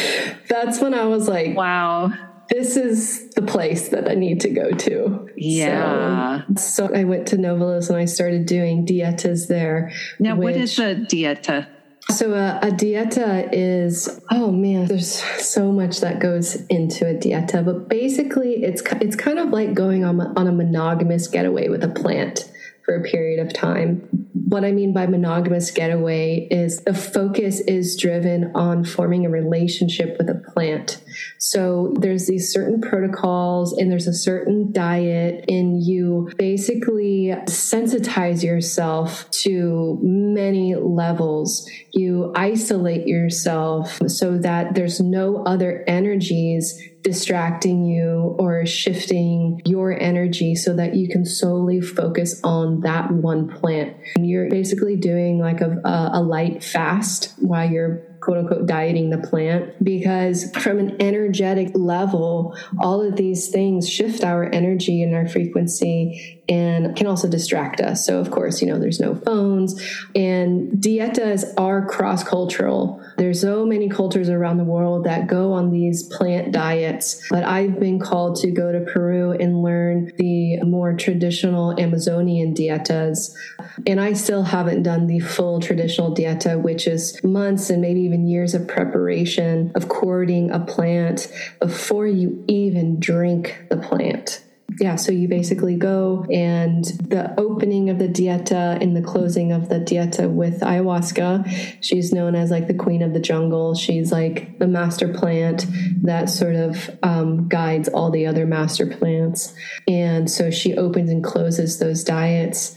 that's 0.49 0.81
when 0.81 0.95
I 0.95 1.05
was 1.05 1.29
like, 1.29 1.57
wow 1.57 2.13
this 2.57 2.77
is 2.77 3.29
the 3.35 3.43
place 3.43 3.91
that 3.91 4.09
I 4.09 4.15
need 4.15 4.41
to 4.41 4.49
go 4.49 4.71
to. 4.71 5.29
Yeah. 5.37 6.43
So, 6.57 6.87
so 6.87 6.95
I 6.95 7.05
went 7.05 7.29
to 7.29 7.37
Novalis 7.37 7.91
and 7.91 7.99
I 7.99 8.07
started 8.07 8.47
doing 8.47 8.87
dietas 8.87 9.49
there. 9.49 9.93
Now, 10.19 10.37
which, 10.37 10.45
what 10.45 10.57
is 10.57 10.79
a 10.79 10.95
dieta? 10.95 11.69
So 12.11 12.33
a, 12.33 12.59
a, 12.63 12.71
dieta 12.71 13.49
is 13.53 14.21
oh 14.31 14.53
man, 14.53 14.87
there's 14.87 15.23
so 15.45 15.71
much 15.71 16.01
that 16.01 16.19
goes 16.21 16.55
into 16.67 17.07
a 17.07 17.15
dieta, 17.15 17.63
but 17.63 17.89
basically 17.91 18.63
it's 18.63 18.81
it's 19.03 19.17
kind 19.17 19.39
of 19.39 19.51
like 19.51 19.75
going 19.75 20.05
on 20.05 20.21
on 20.21 20.47
a 20.47 20.53
monogamous 20.53 21.27
getaway 21.29 21.69
with 21.69 21.85
a 21.85 21.89
plant 21.89 22.51
for 22.85 22.97
a 22.97 23.03
period 23.03 23.45
of 23.45 23.53
time. 23.53 24.26
What 24.45 24.65
I 24.65 24.73
mean 24.73 24.93
by 24.93 25.07
monogamous 25.07 25.71
getaway 25.71 26.47
is 26.51 26.83
the 26.83 26.93
focus 26.93 27.61
is 27.61 27.97
driven 27.97 28.53
on 28.55 28.85
forming 28.85 29.25
a 29.25 29.31
relationship 29.31 30.17
with 30.19 30.29
a 30.29 30.35
plant. 30.53 31.03
So 31.39 31.95
there's 31.99 32.27
these 32.27 32.53
certain 32.53 32.81
protocols 32.81 33.73
and 33.73 33.91
there's 33.91 34.07
a 34.07 34.13
certain 34.13 34.73
diet, 34.73 35.47
and 35.49 35.83
you 35.83 36.31
basically 36.37 37.33
sensitize 37.47 38.43
yourself 38.43 39.31
to 39.31 39.99
many 40.03 40.75
levels. 40.75 41.69
You 41.93 42.33
isolate 42.37 43.07
yourself 43.07 44.01
so 44.07 44.37
that 44.39 44.75
there's 44.75 45.01
no 45.01 45.45
other 45.45 45.83
energies 45.87 46.79
distracting 47.03 47.85
you 47.85 48.35
or 48.37 48.67
shifting 48.67 49.63
your 49.65 49.93
energy 49.93 50.57
so 50.57 50.75
that 50.75 50.97
you 50.97 51.09
can 51.09 51.25
solely 51.25 51.81
focus 51.81 52.41
on 52.43 52.81
that 52.81 53.13
one 53.13 53.49
plant. 53.49 53.97
You're 54.27 54.51
basically 54.51 54.97
doing 54.97 55.39
like 55.39 55.61
a, 55.61 55.81
a 55.85 56.23
light 56.23 56.63
fast 56.63 57.33
while 57.39 57.69
you're 57.71 58.17
quote 58.21 58.39
unquote 58.39 58.67
dieting 58.67 59.11
the 59.11 59.19
plant 59.19 59.73
because 59.85 60.51
from 60.57 60.79
an 60.79 61.01
energetic 61.01 61.71
level 61.75 62.57
all 62.81 63.01
of 63.01 63.15
these 63.15 63.51
things 63.51 63.89
shift 63.89 64.25
our 64.25 64.53
energy 64.53 65.03
and 65.03 65.15
our 65.15 65.29
frequency 65.29 66.36
and 66.49 66.97
can 66.97 67.07
also 67.07 67.29
distract 67.29 67.81
us. 67.81 68.07
So 68.07 68.19
of 68.19 68.31
course 68.31 68.61
you 68.61 68.69
know 68.69 68.79
there's 68.79 69.01
no 69.01 69.15
phones. 69.15 69.81
And 70.15 70.73
dietas 70.73 71.45
are 71.57 71.87
cross 71.87 72.23
cultural 72.25 73.03
there's 73.17 73.41
so 73.41 73.65
many 73.65 73.89
cultures 73.89 74.29
around 74.29 74.59
the 74.59 74.65
world 74.65 75.05
that 75.05 75.27
go 75.27 75.53
on 75.53 75.71
these 75.71 76.03
plant 76.03 76.53
diets 76.53 77.23
but 77.31 77.45
i've 77.45 77.81
been 77.81 77.99
called 77.99 78.37
to 78.37 78.51
go 78.51 78.73
to 78.73 78.81
peru 78.81 79.33
and 79.33 79.63
learn 79.63 80.13
the 80.17 80.59
more 80.63 80.93
traditional 80.93 81.79
amazonian 81.81 82.55
dietas. 82.55 83.35
And 83.87 84.01
i 84.01 84.13
still 84.13 84.43
haven't 84.43 84.83
done 84.83 85.07
the 85.07 85.21
full 85.21 85.61
traditional 85.61 86.15
dieta 86.15 86.61
which 86.61 86.87
is 86.87 87.23
months 87.25 87.71
and 87.71 87.81
maybe 87.81 88.01
even 88.01 88.27
years 88.27 88.55
of 88.55 88.69
preparation 88.69 89.73
of 89.75 89.89
courting 89.89 90.51
a 90.51 90.61
plant 90.61 91.29
before 91.61 92.07
you 92.07 92.45
even 92.49 93.01
drink 93.01 93.67
the 93.71 93.77
plant. 93.77 94.43
Yeah, 94.79 94.97
so 94.97 95.13
you 95.13 95.29
basically 95.29 95.77
go 95.77 96.27
and 96.31 96.85
the 96.85 97.33
opening 97.39 97.89
of 97.89 97.99
the 97.99 98.09
dieta 98.09 98.81
and 98.83 98.95
the 98.95 99.01
closing 99.01 99.53
of 99.53 99.69
the 99.69 99.77
dieta 99.77 100.31
with 100.31 100.61
ayahuasca. 100.61 101.79
She's 101.81 102.13
known 102.13 102.35
as 102.35 102.51
like 102.51 102.67
the 102.67 102.75
queen 102.75 103.03
of 103.03 103.15
the 103.15 103.21
jungle. 103.21 103.75
She's 103.75 104.13
like 104.13 104.59
the 104.59 104.67
master 104.67 105.09
plant 105.09 105.67
that 106.03 106.29
sort 106.29 106.57
of 106.57 106.91
um, 107.03 107.49
guides 107.49 107.89
all 107.89 108.11
the 108.11 108.27
other 108.27 108.45
master 108.45 108.87
plants. 108.87 109.55
And 109.89 110.31
so 110.31 110.51
she 110.51 110.77
opens 110.77 111.11
and 111.11 111.25
closes 111.25 111.79
those 111.79 112.05
diets 112.05 112.77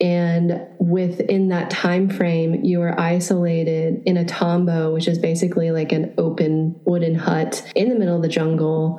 and 0.00 0.66
within 0.78 1.48
that 1.48 1.68
time 1.68 2.08
frame 2.08 2.64
you 2.64 2.80
are 2.80 2.98
isolated 2.98 4.02
in 4.06 4.16
a 4.16 4.24
tambo 4.24 4.94
which 4.94 5.06
is 5.06 5.18
basically 5.18 5.70
like 5.70 5.92
an 5.92 6.14
open 6.16 6.80
wooden 6.86 7.14
hut 7.14 7.70
in 7.76 7.90
the 7.90 7.94
middle 7.94 8.16
of 8.16 8.22
the 8.22 8.28
jungle 8.28 8.98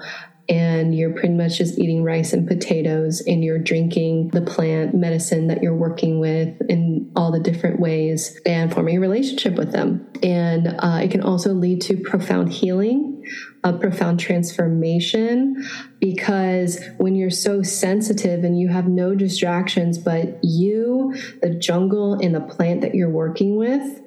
and 0.51 0.93
you're 0.93 1.13
pretty 1.13 1.33
much 1.33 1.59
just 1.59 1.79
eating 1.79 2.03
rice 2.03 2.33
and 2.33 2.45
potatoes 2.45 3.21
and 3.25 3.41
you're 3.41 3.57
drinking 3.57 4.27
the 4.33 4.41
plant 4.41 4.93
medicine 4.93 5.47
that 5.47 5.63
you're 5.63 5.73
working 5.73 6.19
with 6.19 6.59
in 6.67 7.09
all 7.15 7.31
the 7.31 7.39
different 7.39 7.79
ways 7.79 8.37
and 8.45 8.73
forming 8.73 8.97
a 8.97 8.99
relationship 8.99 9.55
with 9.55 9.71
them. 9.71 10.05
And 10.21 10.67
uh, 10.67 10.99
it 11.01 11.09
can 11.09 11.21
also 11.21 11.53
lead 11.53 11.79
to 11.83 11.95
profound 11.95 12.51
healing, 12.51 13.23
a 13.63 13.71
profound 13.71 14.19
transformation, 14.19 15.65
because 15.99 16.83
when 16.97 17.15
you're 17.15 17.29
so 17.29 17.63
sensitive 17.63 18.43
and 18.43 18.59
you 18.59 18.67
have 18.67 18.89
no 18.89 19.15
distractions 19.15 19.97
but 19.97 20.37
you, 20.43 21.15
the 21.41 21.51
jungle, 21.51 22.15
and 22.15 22.35
the 22.35 22.41
plant 22.41 22.81
that 22.81 22.93
you're 22.93 23.09
working 23.09 23.55
with, 23.55 24.01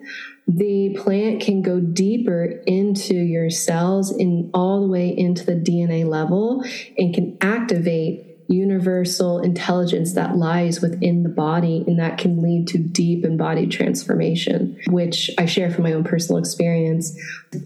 the 0.47 0.97
plant 0.99 1.41
can 1.41 1.63
go 1.63 1.81
deeper 1.81 2.45
into 2.67 3.15
your 3.15 3.49
cells 3.49 4.11
and 4.11 4.51
all 4.53 4.83
the 4.83 4.89
way 4.89 5.09
into 5.09 5.45
the 5.45 5.55
DNA 5.55 6.05
level 6.05 6.65
and 6.99 7.15
can 7.15 7.39
activate 7.41 8.35
universal 8.49 9.41
intelligence 9.41 10.13
that 10.15 10.37
lies 10.37 10.81
within 10.81 11.23
the 11.23 11.29
body 11.29 11.83
and 11.87 11.99
that 11.99 12.19
can 12.19 12.43
lead 12.43 12.69
to 12.69 12.79
deep 12.79 13.25
embodied 13.25 13.71
transformation 13.71 14.79
which 14.89 15.31
i 15.39 15.47
share 15.47 15.71
from 15.71 15.85
my 15.85 15.93
own 15.93 16.05
personal 16.05 16.39
experience. 16.39 17.19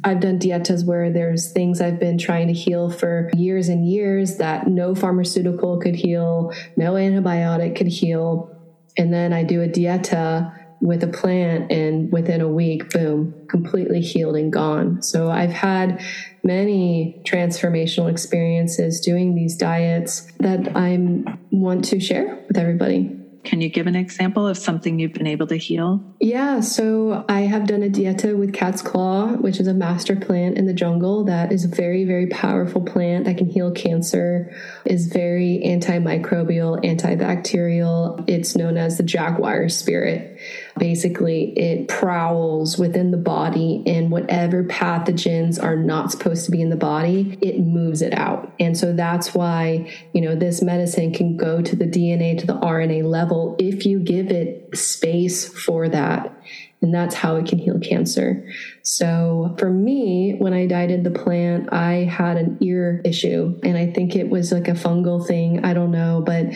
I've 0.04 0.20
done 0.20 0.38
dietas 0.38 0.84
where 0.84 1.10
there's 1.10 1.50
things 1.52 1.80
i've 1.80 1.98
been 1.98 2.16
trying 2.16 2.46
to 2.46 2.52
heal 2.52 2.90
for 2.90 3.30
years 3.36 3.68
and 3.68 3.88
years 3.88 4.36
that 4.36 4.68
no 4.68 4.94
pharmaceutical 4.94 5.80
could 5.80 5.96
heal 5.96 6.52
no 6.76 6.92
antibiotic 6.92 7.76
could 7.76 7.88
heal 7.88 8.54
and 8.96 9.12
then 9.12 9.32
i 9.32 9.42
do 9.42 9.62
a 9.62 9.68
dieta 9.68 10.57
with 10.80 11.02
a 11.02 11.08
plant 11.08 11.70
and 11.70 12.10
within 12.12 12.40
a 12.40 12.48
week 12.48 12.90
boom 12.90 13.34
completely 13.48 14.00
healed 14.00 14.36
and 14.36 14.52
gone 14.52 15.02
so 15.02 15.30
i've 15.30 15.52
had 15.52 16.00
many 16.42 17.20
transformational 17.26 18.10
experiences 18.10 19.00
doing 19.00 19.34
these 19.34 19.56
diets 19.56 20.30
that 20.38 20.76
i 20.76 20.98
want 21.50 21.84
to 21.84 21.98
share 21.98 22.44
with 22.46 22.56
everybody 22.56 23.18
can 23.48 23.62
you 23.62 23.70
give 23.70 23.86
an 23.86 23.96
example 23.96 24.46
of 24.46 24.58
something 24.58 24.98
you've 24.98 25.14
been 25.14 25.26
able 25.26 25.46
to 25.46 25.56
heal? 25.56 26.04
Yeah, 26.20 26.60
so 26.60 27.24
I 27.30 27.42
have 27.42 27.66
done 27.66 27.82
a 27.82 27.88
dieta 27.88 28.36
with 28.36 28.52
cat's 28.52 28.82
claw, 28.82 29.28
which 29.28 29.58
is 29.58 29.66
a 29.66 29.72
master 29.72 30.16
plant 30.16 30.58
in 30.58 30.66
the 30.66 30.74
jungle 30.74 31.24
that 31.24 31.50
is 31.50 31.64
a 31.64 31.68
very, 31.68 32.04
very 32.04 32.26
powerful 32.26 32.82
plant 32.82 33.24
that 33.24 33.38
can 33.38 33.48
heal 33.48 33.72
cancer, 33.72 34.54
is 34.84 35.06
very 35.06 35.62
antimicrobial, 35.64 36.84
antibacterial. 36.84 38.22
It's 38.28 38.54
known 38.54 38.76
as 38.76 38.98
the 38.98 39.02
jaguar 39.02 39.70
spirit. 39.70 40.38
Basically, 40.78 41.52
it 41.58 41.88
prowls 41.88 42.78
within 42.78 43.10
the 43.10 43.16
body, 43.16 43.82
and 43.86 44.10
whatever 44.10 44.64
pathogens 44.64 45.62
are 45.62 45.76
not 45.76 46.10
supposed 46.10 46.44
to 46.46 46.50
be 46.50 46.62
in 46.62 46.70
the 46.70 46.76
body, 46.76 47.38
it 47.42 47.60
moves 47.60 48.00
it 48.02 48.14
out. 48.14 48.52
And 48.58 48.76
so 48.76 48.92
that's 48.92 49.34
why, 49.34 49.92
you 50.12 50.20
know, 50.20 50.34
this 50.34 50.62
medicine 50.62 51.12
can 51.12 51.36
go 51.36 51.60
to 51.60 51.76
the 51.76 51.86
DNA, 51.86 52.38
to 52.38 52.46
the 52.46 52.54
RNA 52.54 53.04
level 53.04 53.56
if 53.58 53.84
you 53.84 54.00
give 54.00 54.30
it 54.30 54.76
space 54.76 55.48
for 55.48 55.88
that. 55.88 56.34
And 56.80 56.94
that's 56.94 57.16
how 57.16 57.34
it 57.36 57.46
can 57.46 57.58
heal 57.58 57.80
cancer. 57.80 58.48
So 58.82 59.56
for 59.58 59.68
me, 59.68 60.36
when 60.38 60.52
I 60.52 60.66
died 60.66 60.92
in 60.92 61.02
the 61.02 61.10
plant, 61.10 61.72
I 61.72 62.04
had 62.04 62.36
an 62.36 62.56
ear 62.60 63.02
issue. 63.04 63.58
And 63.64 63.76
I 63.76 63.90
think 63.90 64.14
it 64.14 64.30
was 64.30 64.52
like 64.52 64.68
a 64.68 64.72
fungal 64.72 65.26
thing. 65.26 65.64
I 65.64 65.74
don't 65.74 65.90
know. 65.90 66.22
But 66.24 66.46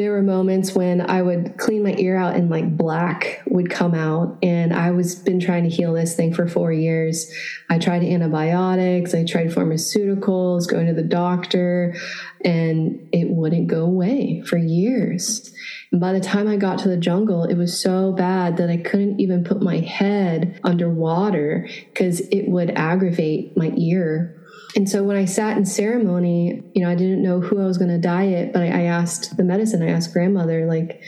there 0.00 0.12
were 0.12 0.22
moments 0.22 0.74
when 0.74 1.02
I 1.02 1.20
would 1.20 1.58
clean 1.58 1.82
my 1.82 1.94
ear 1.98 2.16
out 2.16 2.34
and 2.34 2.48
like 2.48 2.74
black 2.74 3.42
would 3.46 3.68
come 3.68 3.94
out. 3.94 4.38
And 4.42 4.72
I 4.72 4.92
was 4.92 5.14
been 5.14 5.40
trying 5.40 5.64
to 5.64 5.68
heal 5.68 5.92
this 5.92 6.16
thing 6.16 6.32
for 6.32 6.48
four 6.48 6.72
years. 6.72 7.30
I 7.68 7.78
tried 7.78 8.02
antibiotics, 8.02 9.12
I 9.12 9.26
tried 9.26 9.48
pharmaceuticals, 9.48 10.70
going 10.70 10.86
to 10.86 10.94
the 10.94 11.02
doctor, 11.02 11.94
and 12.42 13.10
it 13.12 13.28
wouldn't 13.28 13.66
go 13.66 13.84
away 13.84 14.42
for 14.46 14.56
years. 14.56 15.52
By 15.92 16.12
the 16.12 16.20
time 16.20 16.46
I 16.46 16.56
got 16.56 16.78
to 16.80 16.88
the 16.88 16.96
jungle, 16.96 17.44
it 17.44 17.56
was 17.56 17.80
so 17.80 18.12
bad 18.12 18.58
that 18.58 18.70
I 18.70 18.76
couldn't 18.76 19.18
even 19.18 19.42
put 19.42 19.60
my 19.60 19.78
head 19.78 20.60
underwater 20.62 21.68
because 21.92 22.20
it 22.20 22.48
would 22.48 22.70
aggravate 22.70 23.56
my 23.56 23.72
ear 23.76 24.40
and 24.76 24.88
so 24.88 25.02
when 25.02 25.16
I 25.16 25.24
sat 25.24 25.56
in 25.56 25.64
ceremony, 25.64 26.62
you 26.74 26.82
know, 26.82 26.90
I 26.90 26.94
didn't 26.94 27.22
know 27.22 27.40
who 27.40 27.60
I 27.60 27.66
was 27.66 27.78
going 27.78 27.90
to 27.90 27.98
diet, 27.98 28.52
but 28.52 28.62
I, 28.62 28.66
I 28.66 28.82
asked 28.82 29.36
the 29.36 29.44
medicine, 29.44 29.82
I 29.82 29.90
asked 29.90 30.12
grandmother, 30.12 30.66
like, 30.66 31.02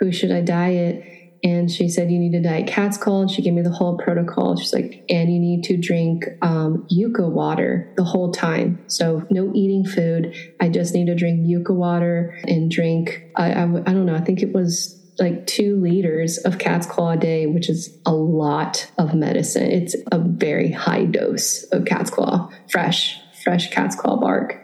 who 0.00 0.10
should 0.12 0.32
I 0.32 0.40
diet? 0.40 1.04
And 1.44 1.70
she 1.70 1.90
said, 1.90 2.10
You 2.10 2.18
need 2.18 2.32
to 2.32 2.40
diet 2.40 2.66
cat's 2.66 2.96
claw. 2.96 3.20
And 3.20 3.30
she 3.30 3.42
gave 3.42 3.52
me 3.52 3.60
the 3.60 3.70
whole 3.70 3.98
protocol. 3.98 4.56
She's 4.56 4.72
like, 4.72 5.04
And 5.10 5.32
you 5.32 5.38
need 5.38 5.62
to 5.64 5.76
drink 5.76 6.24
um, 6.40 6.86
yucca 6.88 7.28
water 7.28 7.92
the 7.96 8.04
whole 8.04 8.32
time. 8.32 8.82
So, 8.88 9.26
no 9.30 9.52
eating 9.54 9.84
food. 9.84 10.34
I 10.60 10.70
just 10.70 10.94
need 10.94 11.06
to 11.06 11.14
drink 11.14 11.40
yucca 11.44 11.74
water 11.74 12.36
and 12.48 12.70
drink, 12.70 13.30
I, 13.36 13.52
I, 13.52 13.62
I 13.62 13.92
don't 13.92 14.06
know, 14.06 14.16
I 14.16 14.22
think 14.22 14.42
it 14.42 14.54
was 14.54 15.00
like 15.20 15.46
two 15.46 15.80
liters 15.80 16.38
of 16.38 16.58
cat's 16.58 16.86
claw 16.86 17.12
a 17.12 17.16
day, 17.16 17.46
which 17.46 17.68
is 17.68 17.96
a 18.06 18.12
lot 18.12 18.90
of 18.98 19.14
medicine. 19.14 19.70
It's 19.70 19.94
a 20.10 20.18
very 20.18 20.72
high 20.72 21.04
dose 21.04 21.62
of 21.64 21.84
cat's 21.84 22.10
claw, 22.10 22.50
fresh, 22.68 23.20
fresh 23.44 23.70
cat's 23.70 23.94
claw 23.94 24.16
bark. 24.16 24.60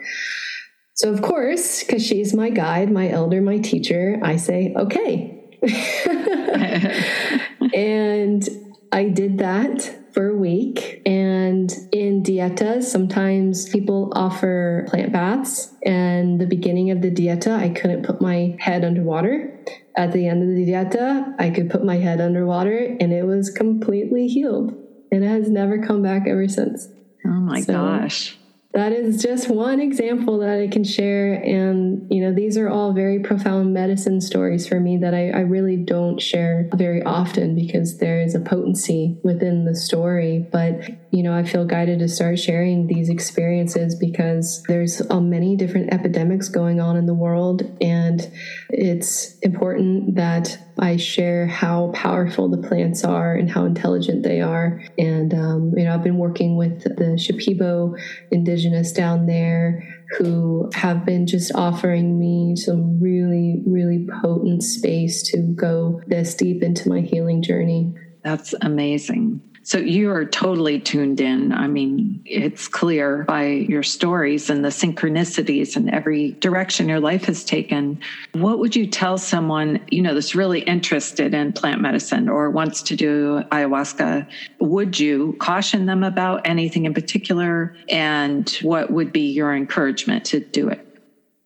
So, 0.94 1.12
of 1.12 1.22
course, 1.22 1.84
because 1.84 2.04
she's 2.04 2.34
my 2.34 2.50
guide, 2.50 2.90
my 2.90 3.08
elder, 3.08 3.40
my 3.40 3.58
teacher, 3.58 4.18
I 4.22 4.36
say, 4.36 4.74
okay. 4.76 5.39
and 7.74 8.48
I 8.92 9.04
did 9.04 9.38
that 9.38 9.96
for 10.12 10.28
a 10.28 10.36
week. 10.36 11.02
And 11.06 11.72
in 11.92 12.22
dietas, 12.22 12.84
sometimes 12.84 13.68
people 13.68 14.12
offer 14.14 14.86
plant 14.88 15.12
baths. 15.12 15.72
And 15.84 16.40
the 16.40 16.46
beginning 16.46 16.90
of 16.90 17.02
the 17.02 17.10
dieta, 17.10 17.56
I 17.56 17.68
couldn't 17.68 18.04
put 18.04 18.20
my 18.20 18.56
head 18.58 18.84
underwater. 18.84 19.56
At 19.96 20.12
the 20.12 20.26
end 20.26 20.42
of 20.42 20.48
the 20.48 20.66
dieta, 20.66 21.34
I 21.38 21.50
could 21.50 21.70
put 21.70 21.84
my 21.84 21.96
head 21.96 22.20
underwater 22.20 22.96
and 23.00 23.12
it 23.12 23.26
was 23.26 23.50
completely 23.50 24.28
healed. 24.28 24.74
And 25.12 25.24
it 25.24 25.28
has 25.28 25.50
never 25.50 25.84
come 25.84 26.02
back 26.02 26.26
ever 26.26 26.48
since. 26.48 26.88
Oh 27.24 27.28
my 27.28 27.60
so, 27.60 27.74
gosh 27.74 28.39
that 28.72 28.92
is 28.92 29.20
just 29.20 29.48
one 29.48 29.80
example 29.80 30.38
that 30.38 30.60
I 30.60 30.68
can 30.68 30.84
share. 30.84 31.34
And, 31.34 32.06
you 32.10 32.22
know, 32.22 32.32
these 32.32 32.56
are 32.56 32.68
all 32.68 32.92
very 32.92 33.18
profound 33.18 33.74
medicine 33.74 34.20
stories 34.20 34.68
for 34.68 34.78
me 34.78 34.96
that 34.98 35.12
I, 35.12 35.30
I, 35.30 35.40
really 35.40 35.76
don't 35.76 36.20
share 36.20 36.68
very 36.74 37.02
often 37.02 37.56
because 37.56 37.98
there 37.98 38.20
is 38.20 38.34
a 38.36 38.40
potency 38.40 39.18
within 39.24 39.64
the 39.64 39.74
story. 39.74 40.46
But, 40.52 40.82
you 41.10 41.24
know, 41.24 41.34
I 41.34 41.42
feel 41.42 41.64
guided 41.64 41.98
to 42.00 42.08
start 42.08 42.38
sharing 42.38 42.86
these 42.86 43.08
experiences 43.08 43.96
because 43.96 44.62
there's 44.68 45.02
uh, 45.10 45.20
many 45.20 45.56
different 45.56 45.92
epidemics 45.92 46.48
going 46.48 46.80
on 46.80 46.96
in 46.96 47.06
the 47.06 47.14
world. 47.14 47.62
And 47.80 48.30
it's 48.68 49.36
important 49.38 50.14
that 50.14 50.56
I 50.78 50.96
share 50.96 51.46
how 51.46 51.90
powerful 51.94 52.48
the 52.48 52.66
plants 52.66 53.04
are 53.04 53.34
and 53.34 53.50
how 53.50 53.64
intelligent 53.64 54.22
they 54.22 54.40
are. 54.40 54.82
And, 54.98 55.34
um, 55.34 55.72
you 55.76 55.84
know, 55.84 55.94
I've 55.94 56.04
been 56.04 56.18
working 56.18 56.56
with 56.56 56.84
the 56.84 57.18
Shipibo 57.18 57.98
indigenous 58.30 58.92
down 58.92 59.26
there 59.26 59.82
who 60.18 60.70
have 60.74 61.04
been 61.04 61.26
just 61.26 61.52
offering 61.54 62.18
me 62.18 62.54
some 62.56 63.00
really, 63.00 63.62
really 63.66 64.06
potent 64.22 64.62
space 64.62 65.22
to 65.30 65.38
go 65.54 66.00
this 66.06 66.34
deep 66.34 66.62
into 66.62 66.88
my 66.88 67.00
healing 67.00 67.42
journey. 67.42 67.94
That's 68.22 68.54
amazing. 68.60 69.49
So 69.70 69.78
you 69.78 70.10
are 70.10 70.24
totally 70.24 70.80
tuned 70.80 71.20
in. 71.20 71.52
I 71.52 71.68
mean, 71.68 72.20
it's 72.24 72.66
clear 72.66 73.22
by 73.28 73.46
your 73.46 73.84
stories 73.84 74.50
and 74.50 74.64
the 74.64 74.70
synchronicities 74.70 75.76
and 75.76 75.88
every 75.90 76.32
direction 76.40 76.88
your 76.88 76.98
life 76.98 77.26
has 77.26 77.44
taken. 77.44 78.00
What 78.32 78.58
would 78.58 78.74
you 78.74 78.88
tell 78.88 79.16
someone, 79.16 79.78
you 79.88 80.02
know, 80.02 80.12
that's 80.12 80.34
really 80.34 80.58
interested 80.62 81.34
in 81.34 81.52
plant 81.52 81.80
medicine 81.80 82.28
or 82.28 82.50
wants 82.50 82.82
to 82.82 82.96
do 82.96 83.44
ayahuasca? 83.52 84.26
Would 84.58 84.98
you 84.98 85.36
caution 85.38 85.86
them 85.86 86.02
about 86.02 86.40
anything 86.44 86.84
in 86.84 86.92
particular? 86.92 87.72
And 87.88 88.50
what 88.62 88.90
would 88.90 89.12
be 89.12 89.30
your 89.30 89.54
encouragement 89.54 90.24
to 90.26 90.40
do 90.40 90.68
it? 90.68 90.89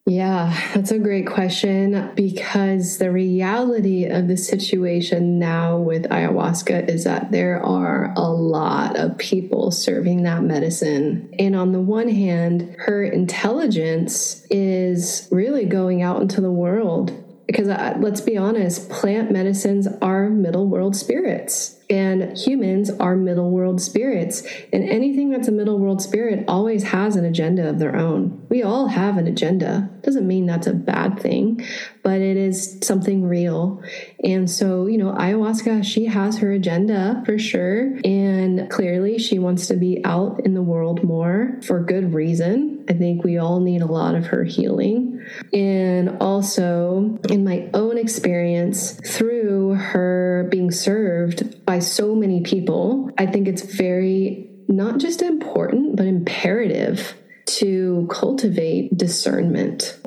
Yeah, 0.07 0.55
that's 0.75 0.91
a 0.91 0.99
great 0.99 1.27
question 1.27 2.13
because 2.15 2.99
the 2.99 3.11
reality 3.11 4.05
of 4.05 4.29
the 4.29 4.37
situation 4.37 5.39
now 5.39 5.79
with 5.79 6.05
ayahuasca 6.11 6.91
is 6.91 7.05
that 7.05 7.33
there 7.33 7.65
are 7.65 8.13
a 8.15 8.29
lot 8.29 8.97
of 8.97 9.17
people 9.17 9.71
serving 9.71 10.25
that 10.25 10.43
medicine. 10.43 11.35
And 11.39 11.57
on 11.57 11.73
the 11.73 11.81
one 11.81 12.09
hand, 12.09 12.77
her 12.81 13.03
intelligence 13.03 14.47
is 14.51 15.27
really 15.31 15.65
going 15.65 16.03
out 16.03 16.21
into 16.21 16.43
the 16.43 16.53
world 16.53 17.21
because 17.47 17.69
uh, 17.69 17.97
let's 17.99 18.21
be 18.21 18.37
honest, 18.37 18.91
plant 18.91 19.31
medicines 19.31 19.87
are 20.03 20.29
middle 20.29 20.67
world 20.67 20.97
spirits 20.97 21.79
And 21.91 22.37
humans 22.37 22.91
are 22.91 23.17
middle 23.17 23.51
world 23.51 23.81
spirits. 23.81 24.43
And 24.73 24.89
anything 24.89 25.31
that's 25.31 25.49
a 25.49 25.53
middle 25.53 25.79
world 25.79 26.01
spirit 26.01 26.45
always 26.49 26.85
has 26.85 27.17
an 27.17 27.25
agenda 27.25 27.69
of 27.69 27.79
their 27.79 27.97
own. 27.97 28.47
We 28.49 28.63
all 28.63 28.89
have 28.89 29.17
an 29.17 29.27
agenda. 29.27 29.91
Doesn't 30.03 30.27
mean 30.27 30.47
that's 30.47 30.67
a 30.67 30.73
bad 30.73 31.19
thing, 31.21 31.67
but 32.03 32.21
it 32.21 32.37
is 32.37 32.79
something 32.83 33.25
real. 33.25 33.83
And 34.23 34.51
so, 34.51 34.87
you 34.87 34.99
know, 34.99 35.13
ayahuasca, 35.13 35.85
she 35.85 36.07
has 36.07 36.39
her 36.39 36.53
agenda 36.53 37.23
for 37.27 37.39
sure. 37.39 37.99
And 38.05 38.71
clearly, 38.71 39.19
she 39.19 39.39
wants 39.39 39.67
to 39.69 39.77
be 39.77 40.05
out 40.05 40.41
in 40.45 40.55
the 40.55 40.63
world 40.63 41.03
more 41.03 41.59
for 41.63 41.81
good 41.81 42.15
reason. 42.15 42.85
I 42.89 42.93
think 42.93 43.25
we 43.25 43.39
all 43.39 43.61
need 43.61 43.83
a 43.83 43.87
lot 43.87 44.15
of 44.15 44.27
her 44.27 44.45
healing. 44.45 45.25
And 45.53 46.19
also, 46.21 47.19
in 47.31 47.45
my 47.45 47.71
own 47.73 47.97
experience, 47.97 48.93
through 48.93 49.75
her 49.75 50.47
being 50.51 50.71
served 50.71 51.65
by 51.65 51.74
so 51.79 52.15
many 52.15 52.43
people, 52.43 53.11
I 53.19 53.27
think 53.27 53.49
it's 53.49 53.63
very 53.63 54.51
not 54.69 54.99
just 54.99 55.23
important, 55.23 55.97
but 55.97 56.07
imperative 56.07 57.15
to 57.47 58.09
cultivate 58.11 58.97
discernment. 58.97 59.99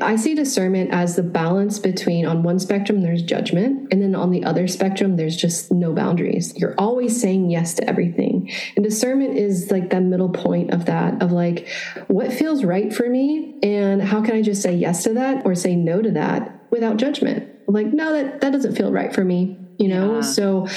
I 0.00 0.16
see 0.16 0.34
discernment 0.34 0.92
as 0.92 1.16
the 1.16 1.22
balance 1.22 1.78
between 1.78 2.26
on 2.26 2.42
one 2.42 2.58
spectrum 2.58 3.02
there's 3.02 3.22
judgment 3.22 3.92
and 3.92 4.02
then 4.02 4.14
on 4.14 4.30
the 4.30 4.44
other 4.44 4.66
spectrum 4.66 5.16
there's 5.16 5.36
just 5.36 5.70
no 5.70 5.92
boundaries. 5.92 6.54
You're 6.56 6.74
always 6.76 7.20
saying 7.20 7.50
yes 7.50 7.74
to 7.74 7.88
everything. 7.88 8.50
And 8.74 8.84
discernment 8.84 9.36
is 9.38 9.70
like 9.70 9.90
that 9.90 10.02
middle 10.02 10.30
point 10.30 10.72
of 10.72 10.86
that 10.86 11.22
of 11.22 11.30
like 11.30 11.68
what 12.08 12.32
feels 12.32 12.64
right 12.64 12.92
for 12.92 13.08
me 13.08 13.58
and 13.62 14.02
how 14.02 14.22
can 14.22 14.34
I 14.34 14.42
just 14.42 14.62
say 14.62 14.74
yes 14.74 15.04
to 15.04 15.14
that 15.14 15.46
or 15.46 15.54
say 15.54 15.76
no 15.76 16.02
to 16.02 16.10
that 16.12 16.66
without 16.70 16.96
judgment. 16.96 17.48
Like 17.68 17.86
no 17.86 18.12
that 18.12 18.40
that 18.40 18.52
doesn't 18.52 18.76
feel 18.76 18.90
right 18.90 19.14
for 19.14 19.24
me, 19.24 19.58
you 19.82 19.88
know? 19.88 20.16
Yeah. 20.16 20.20
So 20.20 20.68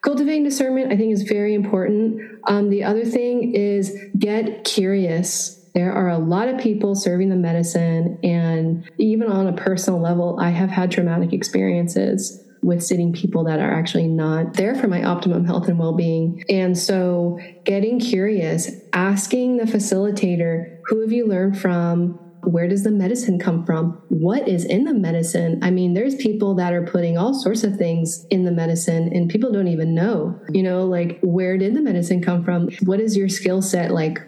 cultivating 0.00 0.44
discernment 0.44 0.92
i 0.92 0.96
think 0.96 1.12
is 1.12 1.22
very 1.22 1.54
important 1.54 2.20
um, 2.46 2.70
the 2.70 2.84
other 2.84 3.04
thing 3.04 3.54
is 3.54 3.96
get 4.18 4.64
curious 4.64 5.56
there 5.74 5.92
are 5.92 6.08
a 6.08 6.18
lot 6.18 6.48
of 6.48 6.58
people 6.58 6.94
serving 6.94 7.28
the 7.28 7.36
medicine 7.36 8.18
and 8.22 8.88
even 8.98 9.28
on 9.28 9.46
a 9.48 9.52
personal 9.52 10.00
level 10.00 10.38
i 10.40 10.50
have 10.50 10.70
had 10.70 10.90
traumatic 10.90 11.32
experiences 11.32 12.44
with 12.62 12.82
sitting 12.82 13.12
people 13.12 13.44
that 13.44 13.60
are 13.60 13.72
actually 13.72 14.06
not 14.06 14.54
there 14.54 14.74
for 14.74 14.88
my 14.88 15.02
optimum 15.02 15.44
health 15.44 15.68
and 15.68 15.78
well-being 15.78 16.44
and 16.48 16.78
so 16.78 17.38
getting 17.64 17.98
curious 18.00 18.70
asking 18.92 19.56
the 19.56 19.64
facilitator 19.64 20.78
who 20.86 21.00
have 21.00 21.12
you 21.12 21.26
learned 21.26 21.58
from 21.58 22.18
where 22.48 22.66
does 22.66 22.82
the 22.82 22.90
medicine 22.90 23.38
come 23.38 23.64
from? 23.64 24.00
What 24.08 24.48
is 24.48 24.64
in 24.64 24.84
the 24.84 24.94
medicine? 24.94 25.60
I 25.62 25.70
mean, 25.70 25.94
there's 25.94 26.16
people 26.16 26.54
that 26.56 26.72
are 26.72 26.86
putting 26.86 27.18
all 27.18 27.34
sorts 27.34 27.62
of 27.62 27.76
things 27.76 28.26
in 28.30 28.44
the 28.44 28.52
medicine 28.52 29.10
and 29.12 29.28
people 29.28 29.52
don't 29.52 29.68
even 29.68 29.94
know, 29.94 30.40
you 30.50 30.62
know, 30.62 30.84
like 30.84 31.18
where 31.22 31.58
did 31.58 31.74
the 31.74 31.82
medicine 31.82 32.22
come 32.22 32.44
from? 32.44 32.68
What 32.84 33.00
is 33.00 33.16
your 33.16 33.28
skill 33.28 33.60
set? 33.60 33.90
Like, 33.90 34.18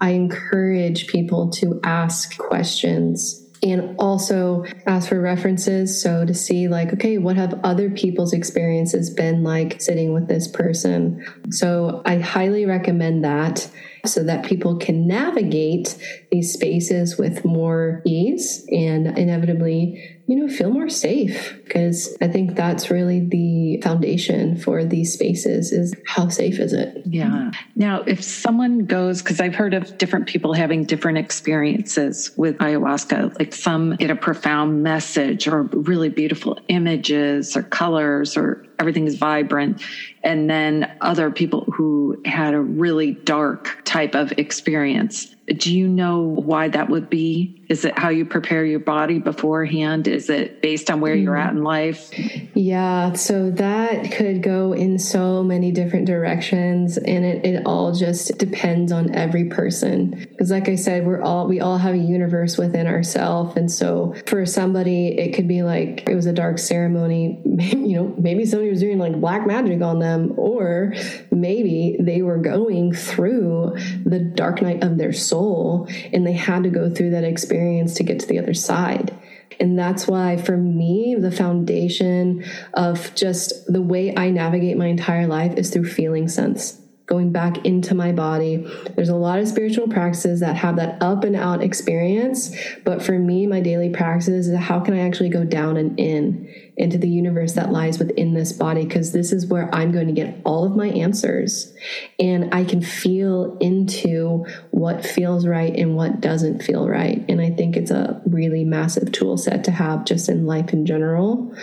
I 0.00 0.10
encourage 0.10 1.08
people 1.08 1.50
to 1.50 1.80
ask 1.82 2.38
questions 2.38 3.44
and 3.62 3.96
also 3.98 4.64
ask 4.86 5.08
for 5.08 5.20
references. 5.20 6.00
So 6.00 6.24
to 6.24 6.32
see, 6.32 6.68
like, 6.68 6.92
okay, 6.94 7.18
what 7.18 7.36
have 7.36 7.60
other 7.64 7.90
people's 7.90 8.32
experiences 8.32 9.10
been 9.10 9.42
like 9.42 9.80
sitting 9.80 10.14
with 10.14 10.28
this 10.28 10.48
person? 10.48 11.24
So 11.50 12.02
I 12.06 12.18
highly 12.18 12.66
recommend 12.66 13.24
that 13.24 13.68
so 14.06 14.22
that 14.24 14.44
people 14.44 14.76
can 14.76 15.06
navigate 15.06 15.96
these 16.30 16.52
spaces 16.52 17.16
with 17.16 17.44
more 17.44 18.02
ease 18.04 18.66
and 18.70 19.18
inevitably 19.18 20.18
you 20.28 20.36
know, 20.36 20.46
feel 20.46 20.70
more 20.70 20.90
safe 20.90 21.58
because 21.64 22.14
I 22.20 22.28
think 22.28 22.54
that's 22.54 22.90
really 22.90 23.20
the 23.20 23.80
foundation 23.80 24.58
for 24.58 24.84
these 24.84 25.14
spaces 25.14 25.72
is 25.72 25.94
how 26.06 26.28
safe 26.28 26.58
is 26.58 26.74
it? 26.74 27.02
Yeah. 27.06 27.50
Now, 27.74 28.02
if 28.02 28.22
someone 28.22 28.84
goes, 28.84 29.22
because 29.22 29.40
I've 29.40 29.54
heard 29.54 29.72
of 29.72 29.96
different 29.96 30.26
people 30.26 30.52
having 30.52 30.84
different 30.84 31.16
experiences 31.16 32.30
with 32.36 32.58
ayahuasca, 32.58 33.38
like 33.38 33.54
some 33.54 33.96
get 33.96 34.10
a 34.10 34.16
profound 34.16 34.82
message 34.82 35.48
or 35.48 35.62
really 35.62 36.10
beautiful 36.10 36.58
images 36.68 37.56
or 37.56 37.62
colors 37.62 38.36
or 38.36 38.66
everything 38.78 39.06
is 39.06 39.16
vibrant. 39.16 39.82
And 40.22 40.50
then 40.50 40.94
other 41.00 41.30
people 41.30 41.62
who 41.74 42.20
had 42.26 42.52
a 42.52 42.60
really 42.60 43.12
dark 43.12 43.80
type 43.86 44.14
of 44.14 44.32
experience. 44.32 45.34
Do 45.56 45.74
you 45.74 45.88
know 45.88 46.20
why 46.20 46.68
that 46.68 46.88
would 46.90 47.08
be? 47.10 47.57
Is 47.68 47.84
it 47.84 47.98
how 47.98 48.08
you 48.08 48.24
prepare 48.24 48.64
your 48.64 48.78
body 48.78 49.18
beforehand? 49.18 50.06
Is 50.06 50.30
it 50.30 50.62
based 50.62 50.90
on 50.90 51.00
where 51.00 51.14
you're 51.14 51.34
mm. 51.34 51.44
at 51.44 51.52
in 51.52 51.62
life? 51.62 52.10
Yeah, 52.54 53.12
so 53.14 53.50
that 53.50 54.12
could 54.12 54.42
go 54.42 54.72
in 54.72 54.98
so 54.98 55.42
many 55.42 55.72
different 55.72 56.06
directions 56.06 56.98
and 56.98 57.24
it, 57.24 57.44
it 57.44 57.62
all 57.66 57.92
just 57.92 58.38
depends 58.38 58.92
on 58.92 59.14
every 59.14 59.44
person. 59.44 60.10
Because 60.30 60.50
like 60.50 60.68
I 60.68 60.76
said, 60.76 61.06
we're 61.06 61.22
all 61.22 61.46
we 61.46 61.60
all 61.60 61.78
have 61.78 61.94
a 61.94 61.98
universe 61.98 62.56
within 62.58 62.86
ourselves. 62.86 63.56
And 63.56 63.70
so 63.70 64.14
for 64.26 64.44
somebody 64.46 65.18
it 65.18 65.34
could 65.34 65.48
be 65.48 65.62
like 65.62 66.08
it 66.08 66.14
was 66.14 66.26
a 66.26 66.32
dark 66.32 66.58
ceremony. 66.58 67.40
you 67.44 67.96
know, 67.96 68.14
maybe 68.18 68.44
somebody 68.46 68.70
was 68.70 68.80
doing 68.80 68.98
like 68.98 69.20
black 69.20 69.46
magic 69.46 69.82
on 69.82 69.98
them, 69.98 70.34
or 70.36 70.94
maybe 71.30 71.96
they 72.00 72.22
were 72.22 72.38
going 72.38 72.92
through 72.92 73.76
the 74.04 74.18
dark 74.20 74.62
night 74.62 74.82
of 74.82 74.98
their 74.98 75.12
soul 75.12 75.38
soul 75.38 75.88
and 76.12 76.26
they 76.26 76.32
had 76.32 76.62
to 76.62 76.70
go 76.70 76.90
through 76.90 77.10
that 77.10 77.24
experience 77.24 77.57
to 77.96 78.02
get 78.02 78.20
to 78.20 78.26
the 78.26 78.38
other 78.38 78.54
side. 78.54 79.14
And 79.60 79.78
that's 79.78 80.06
why, 80.06 80.36
for 80.36 80.56
me, 80.56 81.16
the 81.18 81.32
foundation 81.32 82.44
of 82.74 83.14
just 83.14 83.66
the 83.72 83.82
way 83.82 84.16
I 84.16 84.30
navigate 84.30 84.76
my 84.76 84.86
entire 84.86 85.26
life 85.26 85.54
is 85.54 85.70
through 85.70 85.86
feeling 85.86 86.28
sense 86.28 86.80
going 87.08 87.32
back 87.32 87.64
into 87.64 87.94
my 87.94 88.12
body. 88.12 88.56
There's 88.94 89.08
a 89.08 89.16
lot 89.16 89.38
of 89.38 89.48
spiritual 89.48 89.88
practices 89.88 90.40
that 90.40 90.56
have 90.56 90.76
that 90.76 91.02
up 91.02 91.24
and 91.24 91.34
out 91.34 91.62
experience. 91.62 92.54
But 92.84 93.02
for 93.02 93.18
me, 93.18 93.46
my 93.46 93.60
daily 93.60 93.88
practice 93.88 94.28
is 94.28 94.56
how 94.56 94.80
can 94.80 94.92
I 94.92 95.00
actually 95.00 95.30
go 95.30 95.42
down 95.42 95.78
and 95.78 95.98
in 95.98 96.54
into 96.78 96.96
the 96.96 97.08
universe 97.08 97.52
that 97.54 97.70
lies 97.70 97.98
within 97.98 98.34
this 98.34 98.52
body? 98.52 98.84
Because 98.84 99.12
this 99.12 99.32
is 99.32 99.46
where 99.46 99.72
I'm 99.74 99.92
going 99.92 100.06
to 100.06 100.12
get 100.12 100.40
all 100.44 100.64
of 100.64 100.76
my 100.76 100.88
answers. 100.88 101.74
And 102.18 102.54
I 102.54 102.64
can 102.64 102.80
feel 102.80 103.56
into 103.60 104.46
what 104.70 105.04
feels 105.04 105.46
right 105.46 105.74
and 105.74 105.96
what 105.96 106.20
doesn't 106.20 106.62
feel 106.62 106.88
right. 106.88 107.24
And 107.28 107.40
I 107.40 107.50
think 107.50 107.76
it's 107.76 107.90
a 107.90 108.22
really 108.26 108.64
massive 108.64 109.12
tool 109.12 109.36
set 109.36 109.64
to 109.64 109.70
have 109.70 110.04
just 110.04 110.28
in 110.28 110.46
life 110.46 110.72
in 110.72 110.86
general. 110.86 111.54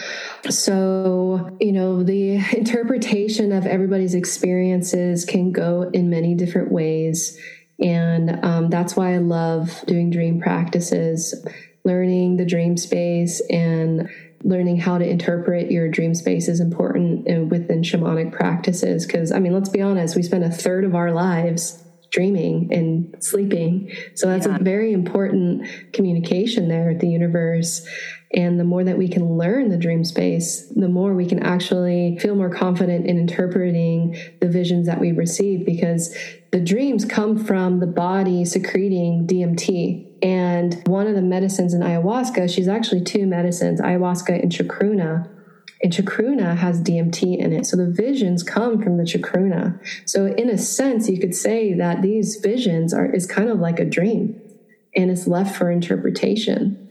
So, 0.50 1.58
you 1.60 1.72
know, 1.72 2.04
the 2.04 2.36
interpretation 2.58 3.52
of 3.52 3.66
everybody's 3.66 4.14
experiences 4.14 5.26
can 5.26 5.52
go 5.52 5.90
in 5.94 6.10
many 6.10 6.36
different 6.36 6.72
ways. 6.72 7.40
And 7.80 8.44
um, 8.44 8.70
that's 8.70 8.96
why 8.96 9.14
I 9.14 9.18
love 9.18 9.84
doing 9.86 10.10
dream 10.10 10.40
practices, 10.40 11.36
learning 11.84 12.38
the 12.38 12.46
dream 12.46 12.78
space 12.78 13.42
and 13.50 14.10
learning 14.46 14.78
how 14.78 14.98
to 15.00 15.06
interpret 15.06 15.72
your 15.72 15.90
dream 15.90 16.14
space 16.14 16.48
is 16.48 16.60
important 16.60 17.28
uh, 17.28 17.42
within 17.42 17.82
shamanic 17.82 18.32
practices. 18.32 19.06
Because, 19.06 19.32
I 19.32 19.40
mean, 19.40 19.54
let's 19.54 19.70
be 19.70 19.82
honest, 19.82 20.16
we 20.16 20.22
spend 20.22 20.44
a 20.44 20.52
third 20.52 20.86
of 20.86 20.94
our 20.96 21.12
lives 21.12 21.84
dreaming 22.12 22.70
and 22.72 23.16
sleeping. 23.20 23.92
So 24.14 24.28
that's 24.28 24.46
yeah. 24.48 24.56
a 24.56 24.60
very 24.60 24.94
important 24.94 25.68
communication 25.92 26.70
there 26.70 26.88
with 26.88 27.02
the 27.02 27.10
universe. 27.10 27.86
And 28.34 28.60
the 28.60 28.64
more 28.64 28.84
that 28.84 28.98
we 28.98 29.08
can 29.08 29.38
learn 29.38 29.70
the 29.70 29.78
dream 29.78 30.04
space, 30.04 30.68
the 30.76 30.88
more 30.88 31.14
we 31.14 31.26
can 31.26 31.42
actually 31.42 32.18
feel 32.20 32.36
more 32.36 32.50
confident 32.50 33.08
in 33.08 33.18
interpreting 33.18 34.16
the 34.40 34.48
visions 34.48 34.88
that 34.88 35.00
we 35.00 35.12
receive 35.12 35.66
because 35.66 36.16
the 36.52 36.60
dreams 36.60 37.04
come 37.04 37.44
from 37.44 37.80
the 37.80 37.88
body 37.88 38.46
secreting 38.46 39.28
DMT. 39.28 40.15
And 40.26 40.82
one 40.88 41.06
of 41.06 41.14
the 41.14 41.22
medicines 41.22 41.76
in 41.76 41.82
ayahuasca, 41.82 42.52
she's 42.52 42.68
actually 42.68 43.04
two 43.04 43.28
medicines, 43.28 43.80
ayahuasca 43.80 44.42
and 44.42 44.52
chacruna. 44.52 45.30
And 45.84 45.94
chacruna 45.94 46.58
has 46.58 46.82
DMT 46.82 47.38
in 47.38 47.54
it. 47.54 47.68
So 47.68 47.78
the 47.78 47.92
visions 47.92 48.42
come 48.42 48.82
from 48.82 48.98
the 48.98 49.04
chacruna. 49.04 49.80
So 50.10 50.26
in 50.26 50.50
a 50.50 50.58
sense, 50.58 51.08
you 51.08 51.20
could 51.20 51.36
say 51.36 51.76
that 51.76 52.02
these 52.02 52.38
visions 52.38 52.92
are 52.92 53.06
is 53.06 53.28
kind 53.28 53.50
of 53.50 53.60
like 53.60 53.80
a 53.80 53.86
dream 53.86 54.42
and 54.96 55.12
it's 55.12 55.28
left 55.28 55.56
for 55.56 55.70
interpretation. 55.70 56.85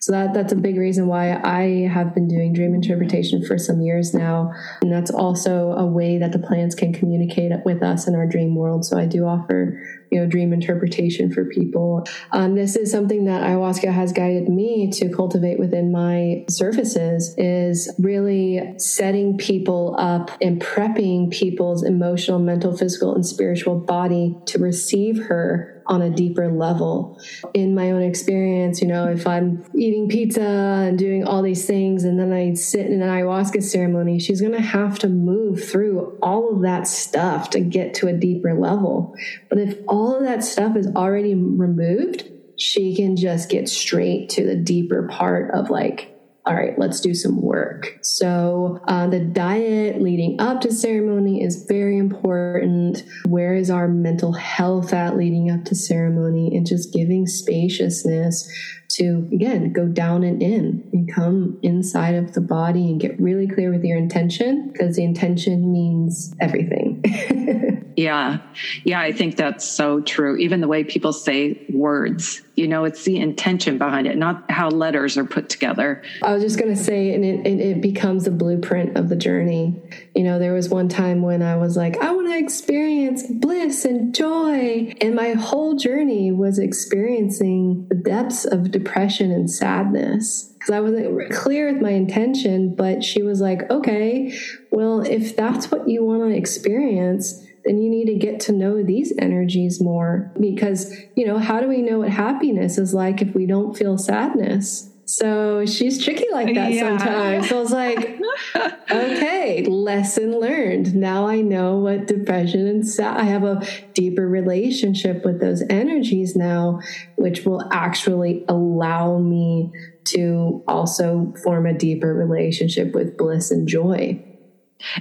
So 0.00 0.12
that 0.12 0.34
that's 0.34 0.52
a 0.52 0.56
big 0.56 0.76
reason 0.76 1.06
why 1.06 1.40
I 1.42 1.88
have 1.92 2.14
been 2.14 2.28
doing 2.28 2.52
dream 2.52 2.74
interpretation 2.74 3.44
for 3.44 3.58
some 3.58 3.80
years 3.80 4.14
now. 4.14 4.52
And 4.80 4.92
that's 4.92 5.10
also 5.10 5.72
a 5.72 5.86
way 5.86 6.18
that 6.18 6.32
the 6.32 6.38
plants 6.38 6.74
can 6.74 6.92
communicate 6.92 7.52
with 7.64 7.82
us 7.82 8.06
in 8.06 8.14
our 8.14 8.26
dream 8.26 8.54
world. 8.54 8.84
So 8.84 8.98
I 8.98 9.06
do 9.06 9.24
offer 9.24 9.78
you 10.12 10.20
know 10.20 10.26
dream 10.26 10.52
interpretation 10.52 11.32
for 11.32 11.46
people 11.46 12.04
um, 12.32 12.54
this 12.54 12.76
is 12.76 12.90
something 12.90 13.24
that 13.24 13.42
ayahuasca 13.42 13.90
has 13.90 14.12
guided 14.12 14.48
me 14.48 14.90
to 14.90 15.08
cultivate 15.08 15.58
within 15.58 15.90
my 15.90 16.44
services 16.50 17.34
is 17.38 17.90
really 17.98 18.74
setting 18.76 19.38
people 19.38 19.96
up 19.98 20.30
and 20.42 20.60
prepping 20.60 21.30
people's 21.30 21.82
emotional 21.82 22.38
mental 22.38 22.76
physical 22.76 23.14
and 23.14 23.24
spiritual 23.24 23.80
body 23.80 24.36
to 24.44 24.58
receive 24.58 25.24
her 25.24 25.82
on 25.86 26.02
a 26.02 26.10
deeper 26.10 26.52
level 26.52 27.18
in 27.54 27.74
my 27.74 27.90
own 27.90 28.02
experience 28.02 28.82
you 28.82 28.86
know 28.86 29.08
if 29.08 29.26
i'm 29.26 29.41
I'm 29.42 29.64
eating 29.74 30.08
pizza 30.08 30.40
and 30.40 30.98
doing 30.98 31.24
all 31.24 31.42
these 31.42 31.66
things, 31.66 32.04
and 32.04 32.18
then 32.18 32.32
I 32.32 32.54
sit 32.54 32.86
in 32.86 33.02
an 33.02 33.08
ayahuasca 33.08 33.62
ceremony, 33.62 34.18
she's 34.18 34.40
going 34.40 34.52
to 34.52 34.60
have 34.60 34.98
to 35.00 35.08
move 35.08 35.64
through 35.64 36.18
all 36.22 36.54
of 36.54 36.62
that 36.62 36.86
stuff 36.86 37.50
to 37.50 37.60
get 37.60 37.94
to 37.94 38.08
a 38.08 38.12
deeper 38.12 38.54
level. 38.54 39.14
But 39.48 39.58
if 39.58 39.78
all 39.88 40.16
of 40.16 40.22
that 40.22 40.44
stuff 40.44 40.76
is 40.76 40.86
already 40.94 41.34
removed, 41.34 42.30
she 42.56 42.94
can 42.94 43.16
just 43.16 43.48
get 43.48 43.68
straight 43.68 44.28
to 44.30 44.46
the 44.46 44.56
deeper 44.56 45.08
part 45.08 45.52
of 45.52 45.70
like 45.70 46.11
all 46.44 46.54
right, 46.54 46.76
let's 46.76 47.00
do 47.00 47.14
some 47.14 47.40
work. 47.40 47.98
So, 48.02 48.80
uh, 48.88 49.06
the 49.06 49.20
diet 49.20 50.02
leading 50.02 50.40
up 50.40 50.60
to 50.62 50.72
ceremony 50.72 51.40
is 51.40 51.64
very 51.68 51.96
important. 51.98 53.04
Where 53.26 53.54
is 53.54 53.70
our 53.70 53.86
mental 53.86 54.32
health 54.32 54.92
at 54.92 55.16
leading 55.16 55.50
up 55.50 55.64
to 55.66 55.76
ceremony? 55.76 56.56
And 56.56 56.66
just 56.66 56.92
giving 56.92 57.28
spaciousness 57.28 58.50
to, 58.96 59.28
again, 59.32 59.72
go 59.72 59.86
down 59.86 60.24
and 60.24 60.42
in 60.42 60.88
and 60.92 61.12
come 61.12 61.60
inside 61.62 62.16
of 62.16 62.32
the 62.32 62.40
body 62.40 62.90
and 62.90 63.00
get 63.00 63.20
really 63.20 63.46
clear 63.46 63.70
with 63.70 63.84
your 63.84 63.96
intention 63.96 64.70
because 64.72 64.96
the 64.96 65.04
intention 65.04 65.72
means 65.72 66.34
everything. 66.40 67.02
Yeah. 67.96 68.38
Yeah. 68.84 69.00
I 69.00 69.12
think 69.12 69.36
that's 69.36 69.64
so 69.64 70.00
true. 70.00 70.36
Even 70.36 70.60
the 70.60 70.68
way 70.68 70.84
people 70.84 71.12
say 71.12 71.64
words, 71.70 72.42
you 72.54 72.68
know, 72.68 72.84
it's 72.84 73.04
the 73.04 73.18
intention 73.18 73.78
behind 73.78 74.06
it, 74.06 74.16
not 74.16 74.50
how 74.50 74.68
letters 74.68 75.16
are 75.16 75.24
put 75.24 75.48
together. 75.48 76.02
I 76.22 76.34
was 76.34 76.42
just 76.42 76.58
going 76.58 76.74
to 76.74 76.80
say, 76.80 77.14
and 77.14 77.24
it, 77.24 77.46
it, 77.46 77.80
becomes 77.80 78.26
a 78.26 78.30
blueprint 78.30 78.96
of 78.96 79.08
the 79.08 79.16
journey. 79.16 79.80
You 80.14 80.22
know, 80.22 80.38
there 80.38 80.52
was 80.52 80.68
one 80.68 80.88
time 80.88 81.22
when 81.22 81.42
I 81.42 81.56
was 81.56 81.76
like, 81.76 81.96
I 81.98 82.12
want 82.12 82.28
to 82.28 82.38
experience 82.38 83.24
bliss 83.26 83.84
and 83.84 84.14
joy. 84.14 84.94
And 85.00 85.14
my 85.14 85.32
whole 85.32 85.74
journey 85.74 86.30
was 86.30 86.58
experiencing 86.58 87.86
the 87.88 87.94
depths 87.94 88.44
of 88.44 88.70
depression 88.70 89.30
and 89.30 89.50
sadness 89.50 90.52
because 90.62 90.74
I 90.74 90.80
wasn't 90.80 91.32
clear 91.32 91.72
with 91.72 91.82
my 91.82 91.90
intention. 91.90 92.74
But 92.74 93.02
she 93.02 93.22
was 93.22 93.40
like, 93.40 93.68
okay, 93.70 94.38
well, 94.70 95.00
if 95.00 95.34
that's 95.34 95.70
what 95.70 95.88
you 95.88 96.04
want 96.04 96.22
to 96.22 96.36
experience, 96.36 97.41
then 97.64 97.80
you 97.80 97.88
need 97.90 98.06
to 98.06 98.14
get 98.14 98.40
to 98.40 98.52
know 98.52 98.82
these 98.82 99.12
energies 99.18 99.80
more 99.80 100.32
because, 100.38 100.92
you 101.14 101.26
know, 101.26 101.38
how 101.38 101.60
do 101.60 101.68
we 101.68 101.82
know 101.82 102.00
what 102.00 102.10
happiness 102.10 102.78
is 102.78 102.92
like 102.92 103.22
if 103.22 103.34
we 103.34 103.46
don't 103.46 103.76
feel 103.76 103.98
sadness? 103.98 104.88
So 105.04 105.66
she's 105.66 106.02
tricky 106.02 106.26
like 106.32 106.54
that 106.54 106.72
yeah. 106.72 106.96
sometimes. 106.96 107.48
So 107.48 107.58
I 107.58 107.60
was 107.60 107.70
like, 107.70 108.18
okay, 108.90 109.64
lesson 109.64 110.40
learned. 110.40 110.94
Now 110.94 111.26
I 111.26 111.42
know 111.42 111.76
what 111.76 112.06
depression 112.06 112.66
and 112.66 112.88
sad. 112.88 113.18
I 113.18 113.24
have 113.24 113.44
a 113.44 113.62
deeper 113.94 114.26
relationship 114.26 115.24
with 115.24 115.40
those 115.40 115.62
energies 115.68 116.34
now, 116.34 116.80
which 117.16 117.44
will 117.44 117.68
actually 117.72 118.44
allow 118.48 119.18
me 119.18 119.70
to 120.04 120.64
also 120.66 121.34
form 121.44 121.66
a 121.66 121.76
deeper 121.76 122.14
relationship 122.14 122.94
with 122.94 123.18
bliss 123.18 123.50
and 123.50 123.68
joy 123.68 124.24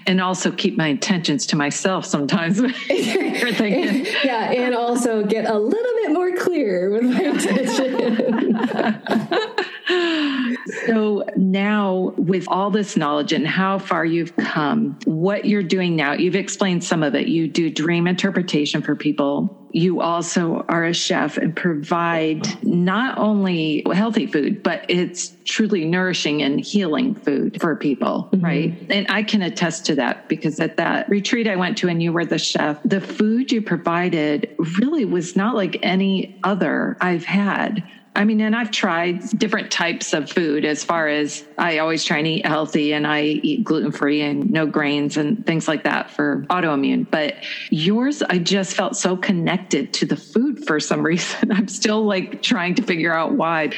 and 0.05 0.21
also 0.21 0.51
keep 0.51 0.77
my 0.77 0.87
intentions 0.87 1.45
to 1.47 1.55
myself 1.55 2.05
sometimes. 2.05 2.59
yeah, 2.89 4.51
and 4.51 4.75
also 4.75 5.23
get 5.23 5.45
a 5.49 5.57
little 5.57 5.93
bit 6.03 6.11
more 6.11 6.35
clear 6.35 6.89
with 6.91 7.03
my 7.03 7.21
intention. 7.21 8.57
so 10.87 11.25
now, 11.35 12.13
with 12.17 12.47
all 12.47 12.71
this 12.71 12.95
knowledge 12.97 13.33
and 13.33 13.47
how 13.47 13.79
far 13.79 14.05
you've 14.05 14.35
come, 14.37 14.97
what 15.05 15.45
you're 15.45 15.63
doing 15.63 15.95
now, 15.95 16.13
you've 16.13 16.35
explained 16.35 16.83
some 16.83 17.03
of 17.03 17.15
it. 17.15 17.27
You 17.27 17.47
do 17.47 17.69
dream 17.69 18.07
interpretation 18.07 18.81
for 18.81 18.95
people. 18.95 19.60
You 19.73 20.01
also 20.01 20.65
are 20.67 20.85
a 20.85 20.93
chef 20.93 21.37
and 21.37 21.55
provide 21.55 22.47
not 22.63 23.17
only 23.17 23.83
healthy 23.93 24.27
food, 24.27 24.63
but 24.63 24.85
it's 24.89 25.33
truly 25.45 25.85
nourishing 25.85 26.41
and 26.41 26.59
healing 26.59 27.15
food 27.15 27.59
for 27.61 27.75
people, 27.75 28.29
mm-hmm. 28.31 28.45
right? 28.45 28.85
And 28.89 29.07
I 29.09 29.23
can 29.23 29.41
attest 29.41 29.85
to 29.87 29.95
that 29.95 30.27
because 30.27 30.59
at 30.59 30.77
that 30.77 31.09
retreat 31.09 31.47
I 31.47 31.55
went 31.55 31.77
to 31.79 31.89
and 31.89 32.01
you 32.01 32.13
were 32.13 32.25
the 32.25 32.37
chef, 32.37 32.79
the 32.83 33.01
food 33.01 33.51
you 33.51 33.61
provided 33.61 34.55
really 34.77 35.05
was 35.05 35.35
not 35.35 35.55
like 35.55 35.77
any 35.81 36.39
other 36.43 36.97
I've 37.01 37.25
had. 37.25 37.83
I 38.13 38.25
mean, 38.25 38.41
and 38.41 38.55
I've 38.55 38.71
tried 38.71 39.21
different 39.39 39.71
types 39.71 40.13
of 40.13 40.29
food 40.29 40.65
as 40.65 40.83
far 40.83 41.07
as 41.07 41.45
I 41.57 41.77
always 41.77 42.03
try 42.03 42.17
and 42.17 42.27
eat 42.27 42.45
healthy 42.45 42.91
and 42.93 43.07
I 43.07 43.21
eat 43.23 43.63
gluten 43.63 43.91
free 43.91 44.21
and 44.21 44.51
no 44.51 44.65
grains 44.65 45.15
and 45.15 45.45
things 45.45 45.65
like 45.67 45.85
that 45.85 46.11
for 46.11 46.45
autoimmune. 46.49 47.09
But 47.09 47.35
yours, 47.69 48.21
I 48.21 48.39
just 48.39 48.73
felt 48.73 48.97
so 48.97 49.15
connected 49.15 49.93
to 49.93 50.05
the 50.05 50.17
food 50.17 50.65
for 50.67 50.79
some 50.79 51.01
reason. 51.05 51.53
I'm 51.53 51.69
still 51.69 52.03
like 52.03 52.41
trying 52.41 52.75
to 52.75 52.83
figure 52.83 53.13
out 53.13 53.33
why 53.33 53.71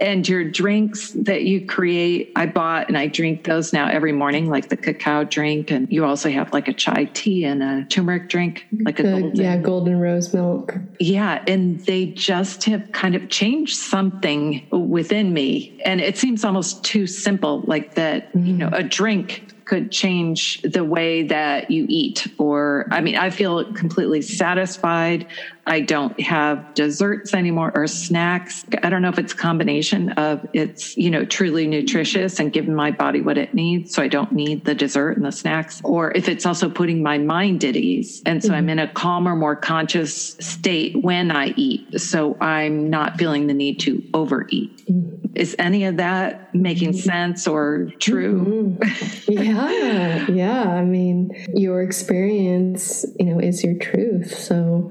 and 0.00 0.28
your 0.28 0.44
drinks 0.44 1.12
that 1.12 1.42
you 1.42 1.66
create 1.66 2.32
i 2.36 2.46
bought 2.46 2.88
and 2.88 2.96
i 2.96 3.06
drink 3.06 3.44
those 3.44 3.72
now 3.72 3.88
every 3.88 4.12
morning 4.12 4.48
like 4.48 4.68
the 4.68 4.76
cacao 4.76 5.24
drink. 5.24 5.70
And 5.70 5.90
you 5.90 6.04
also 6.04 6.30
have 6.30 6.52
like 6.52 6.68
a 6.68 6.72
chai 6.72 7.04
tea 7.12 7.44
and 7.44 7.62
a 7.62 7.84
turmeric 7.84 8.28
drink 8.28 8.66
like 8.80 8.98
a 8.98 9.02
golden, 9.02 9.36
yeah 9.36 9.56
golden 9.56 10.00
rose 10.00 10.32
milk. 10.32 10.74
Yeah 10.98 11.44
and 11.46 11.80
they 11.80 12.06
just 12.06 12.64
have 12.64 12.90
kind 12.92 13.14
of 13.14 13.28
changed 13.28 13.76
something 13.76 14.66
within 14.70 15.32
me. 15.32 15.80
And 15.84 16.00
it 16.00 16.16
seems 16.16 16.44
almost 16.44 16.84
too 16.84 17.06
simple 17.06 17.62
like 17.66 17.94
that 17.94 18.32
mm-hmm. 18.32 18.46
you 18.46 18.52
know 18.54 18.70
a 18.72 18.82
drink 18.82 19.52
could 19.66 19.90
change 19.90 20.62
the 20.62 20.84
way 20.84 21.22
that 21.24 21.70
you 21.70 21.86
eat 21.88 22.26
or 22.38 22.86
i 22.90 23.00
mean 23.00 23.16
i 23.16 23.30
feel 23.30 23.72
completely 23.74 24.22
satisfied 24.22 25.26
I 25.68 25.80
don't 25.80 26.18
have 26.20 26.74
desserts 26.74 27.34
anymore 27.34 27.72
or 27.74 27.88
snacks. 27.88 28.64
I 28.84 28.88
don't 28.88 29.02
know 29.02 29.08
if 29.08 29.18
it's 29.18 29.32
a 29.32 29.36
combination 29.36 30.10
of 30.12 30.46
it's, 30.52 30.96
you 30.96 31.10
know, 31.10 31.24
truly 31.24 31.66
nutritious 31.66 32.38
and 32.38 32.52
giving 32.52 32.74
my 32.74 32.92
body 32.92 33.20
what 33.20 33.36
it 33.36 33.52
needs. 33.52 33.92
So 33.92 34.00
I 34.00 34.06
don't 34.06 34.30
need 34.30 34.64
the 34.64 34.76
dessert 34.76 35.16
and 35.16 35.26
the 35.26 35.32
snacks, 35.32 35.80
or 35.82 36.12
if 36.12 36.28
it's 36.28 36.46
also 36.46 36.70
putting 36.70 37.02
my 37.02 37.18
mind 37.18 37.64
at 37.64 37.74
ease. 37.74 38.22
And 38.24 38.42
so 38.42 38.50
mm-hmm. 38.50 38.56
I'm 38.56 38.68
in 38.68 38.78
a 38.78 38.92
calmer, 38.92 39.34
more 39.34 39.56
conscious 39.56 40.36
state 40.38 41.02
when 41.02 41.32
I 41.32 41.48
eat. 41.56 42.00
So 42.00 42.36
I'm 42.40 42.88
not 42.88 43.18
feeling 43.18 43.48
the 43.48 43.54
need 43.54 43.80
to 43.80 44.04
overeat. 44.14 44.86
Mm-hmm. 44.86 45.15
Is 45.36 45.54
any 45.58 45.84
of 45.84 45.98
that 45.98 46.54
making 46.54 46.90
mm-hmm. 46.90 47.08
sense 47.08 47.46
or 47.46 47.92
true? 48.00 48.76
Mm-hmm. 48.80 49.32
yeah. 49.32 50.26
Yeah. 50.28 50.62
I 50.62 50.82
mean, 50.82 51.30
your 51.54 51.82
experience, 51.82 53.04
you 53.18 53.26
know, 53.26 53.38
is 53.38 53.62
your 53.62 53.78
truth. 53.78 54.36
So, 54.36 54.90